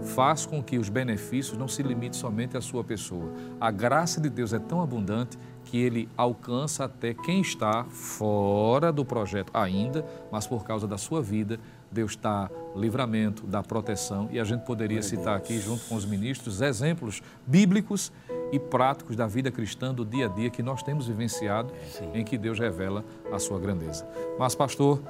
[0.05, 3.33] faz com que os benefícios não se limitem somente à sua pessoa.
[3.61, 9.05] A graça de Deus é tão abundante que ele alcança até quem está fora do
[9.05, 11.59] projeto ainda, mas por causa da sua vida,
[11.91, 16.61] Deus dá livramento, dá proteção, e a gente poderia citar aqui, junto com os ministros,
[16.61, 18.13] exemplos bíblicos
[18.53, 22.11] e práticos da vida cristã do dia a dia que nós temos vivenciado, Sim.
[22.15, 24.07] em que Deus revela a sua grandeza.
[24.39, 25.01] Mas, pastor,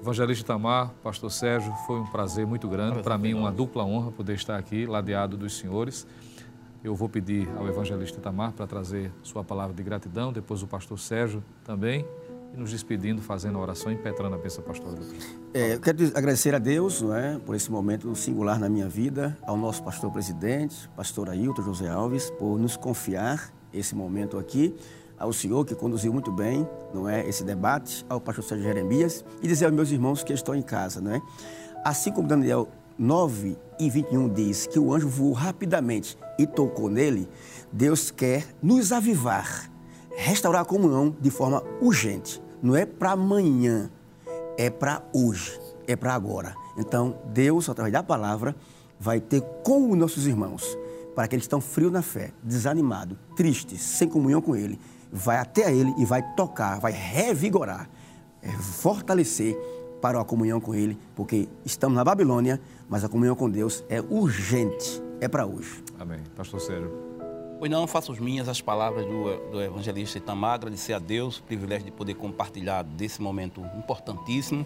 [0.00, 4.34] Evangelista Tamar, pastor Sérgio, foi um prazer muito grande, para mim uma dupla honra poder
[4.34, 6.06] estar aqui, ladeado dos senhores.
[6.82, 10.98] Eu vou pedir ao evangelista Tamar para trazer sua palavra de gratidão, depois o pastor
[10.98, 12.06] Sérgio também
[12.54, 14.98] e nos despedindo, fazendo a oração, impetrando a bênção pastoral.
[15.52, 19.36] É, eu quero agradecer a Deus não é, por esse momento singular na minha vida,
[19.42, 24.74] ao nosso pastor presidente, pastor Ailton José Alves, por nos confiar esse momento aqui,
[25.18, 29.48] ao senhor que conduziu muito bem não é, esse debate, ao pastor Sérgio Jeremias, e
[29.48, 31.00] dizer aos meus irmãos que estão em casa.
[31.00, 31.22] Não é?
[31.84, 37.28] Assim como Daniel 9 e 21 diz que o anjo voou rapidamente e tocou nele,
[37.72, 39.70] Deus quer nos avivar,
[40.16, 42.42] restaurar a comunhão de forma urgente.
[42.60, 43.90] Não é para amanhã,
[44.56, 46.56] é para hoje, é para agora.
[46.76, 48.54] Então, Deus, através da palavra,
[48.98, 50.76] vai ter com os nossos irmãos,
[51.14, 54.78] para que estão frios na fé, desanimados, tristes, sem comunhão com Ele,
[55.12, 57.88] vai até Ele e vai tocar, vai revigorar,
[58.42, 59.56] é, fortalecer
[60.00, 64.00] para a comunhão com Ele, porque estamos na Babilônia, mas a comunhão com Deus é
[64.00, 65.82] urgente, é para hoje.
[65.98, 66.20] Amém.
[66.36, 67.08] Pastor Sérgio.
[67.58, 71.42] Pois não, faço as minhas as palavras do, do evangelista Itamar, agradecer a Deus o
[71.42, 74.64] privilégio de poder compartilhar desse momento importantíssimo,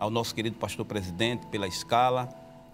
[0.00, 2.28] ao nosso querido pastor presidente pela escala,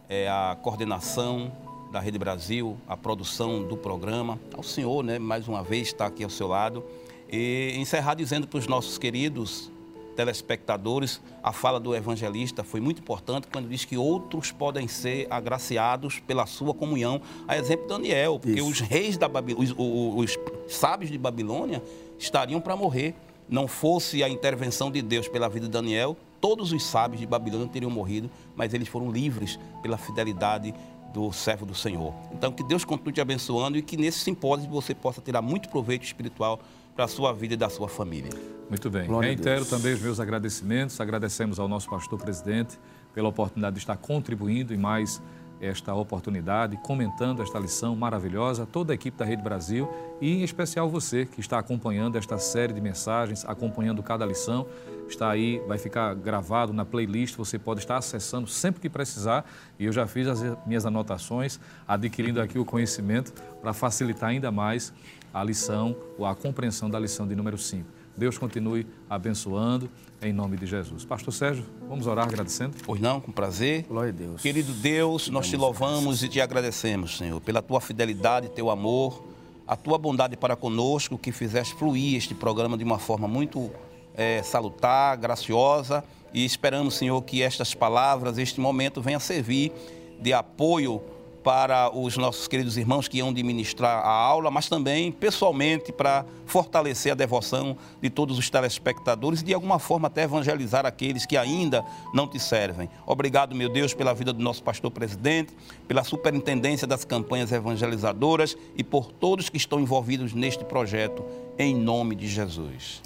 [0.08, 1.52] é, a coordenação
[1.92, 6.24] da Rede Brasil, a produção do programa, ao senhor, né, mais uma vez, está aqui
[6.24, 6.82] ao seu lado,
[7.30, 9.70] e encerrar dizendo para os nossos queridos
[10.16, 16.18] telespectadores, a fala do evangelista foi muito importante quando diz que outros podem ser agraciados
[16.20, 18.68] pela sua comunhão, a exemplo de Daniel, porque Isso.
[18.68, 21.82] os reis da Babilônia, os, os, sábios de Babilônia
[22.18, 23.14] estariam para morrer.
[23.48, 27.66] Não fosse a intervenção de Deus pela vida de Daniel, todos os sábios de Babilônia
[27.68, 30.74] teriam morrido, mas eles foram livres pela fidelidade
[31.12, 32.14] do servo do Senhor.
[32.32, 36.04] Então, que Deus continue te abençoando e que nesse simpósio você possa tirar muito proveito
[36.04, 36.60] espiritual
[37.00, 38.30] para a sua vida e da sua família.
[38.68, 39.06] Muito bem.
[39.06, 41.00] Glória Reitero também os meus agradecimentos.
[41.00, 42.78] Agradecemos ao nosso pastor presidente
[43.14, 45.18] pela oportunidade de estar contribuindo em mais
[45.62, 49.88] esta oportunidade, comentando esta lição maravilhosa, toda a equipe da Rede Brasil
[50.20, 54.66] e em especial você que está acompanhando esta série de mensagens, acompanhando cada lição.
[55.08, 59.50] Está aí, vai ficar gravado na playlist, você pode estar acessando sempre que precisar.
[59.78, 64.92] E eu já fiz as minhas anotações, adquirindo aqui o conhecimento para facilitar ainda mais
[65.32, 67.86] a lição, ou a compreensão da lição de número 5.
[68.16, 69.88] Deus continue abençoando
[70.20, 71.04] em nome de Jesus.
[71.04, 72.76] Pastor Sérgio, vamos orar agradecendo?
[72.84, 73.84] Pois não, com prazer.
[73.88, 74.42] Glória a Deus.
[74.42, 79.24] Querido Deus, nós te louvamos e te agradecemos, Senhor, pela tua fidelidade, teu amor,
[79.66, 83.70] a tua bondade para conosco, que fizeste fluir este programa de uma forma muito
[84.14, 86.04] é, salutar, graciosa.
[86.34, 89.72] E esperamos, Senhor, que estas palavras, este momento, venha servir
[90.20, 91.00] de apoio
[91.42, 96.24] para os nossos queridos irmãos que iam de ministrar a aula, mas também pessoalmente para
[96.46, 101.36] fortalecer a devoção de todos os telespectadores e de alguma forma até evangelizar aqueles que
[101.36, 102.90] ainda não te servem.
[103.06, 105.52] Obrigado, meu Deus, pela vida do nosso pastor presidente,
[105.88, 111.24] pela superintendência das campanhas evangelizadoras e por todos que estão envolvidos neste projeto,
[111.58, 113.02] em nome de Jesus.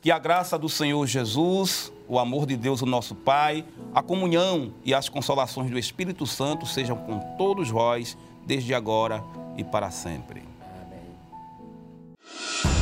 [0.00, 4.72] Que a graça do Senhor Jesus, o amor de Deus, o nosso Pai, a comunhão
[4.84, 9.22] e as consolações do Espírito Santo sejam com todos vós, desde agora
[9.56, 10.42] e para sempre.
[10.82, 12.79] Amém.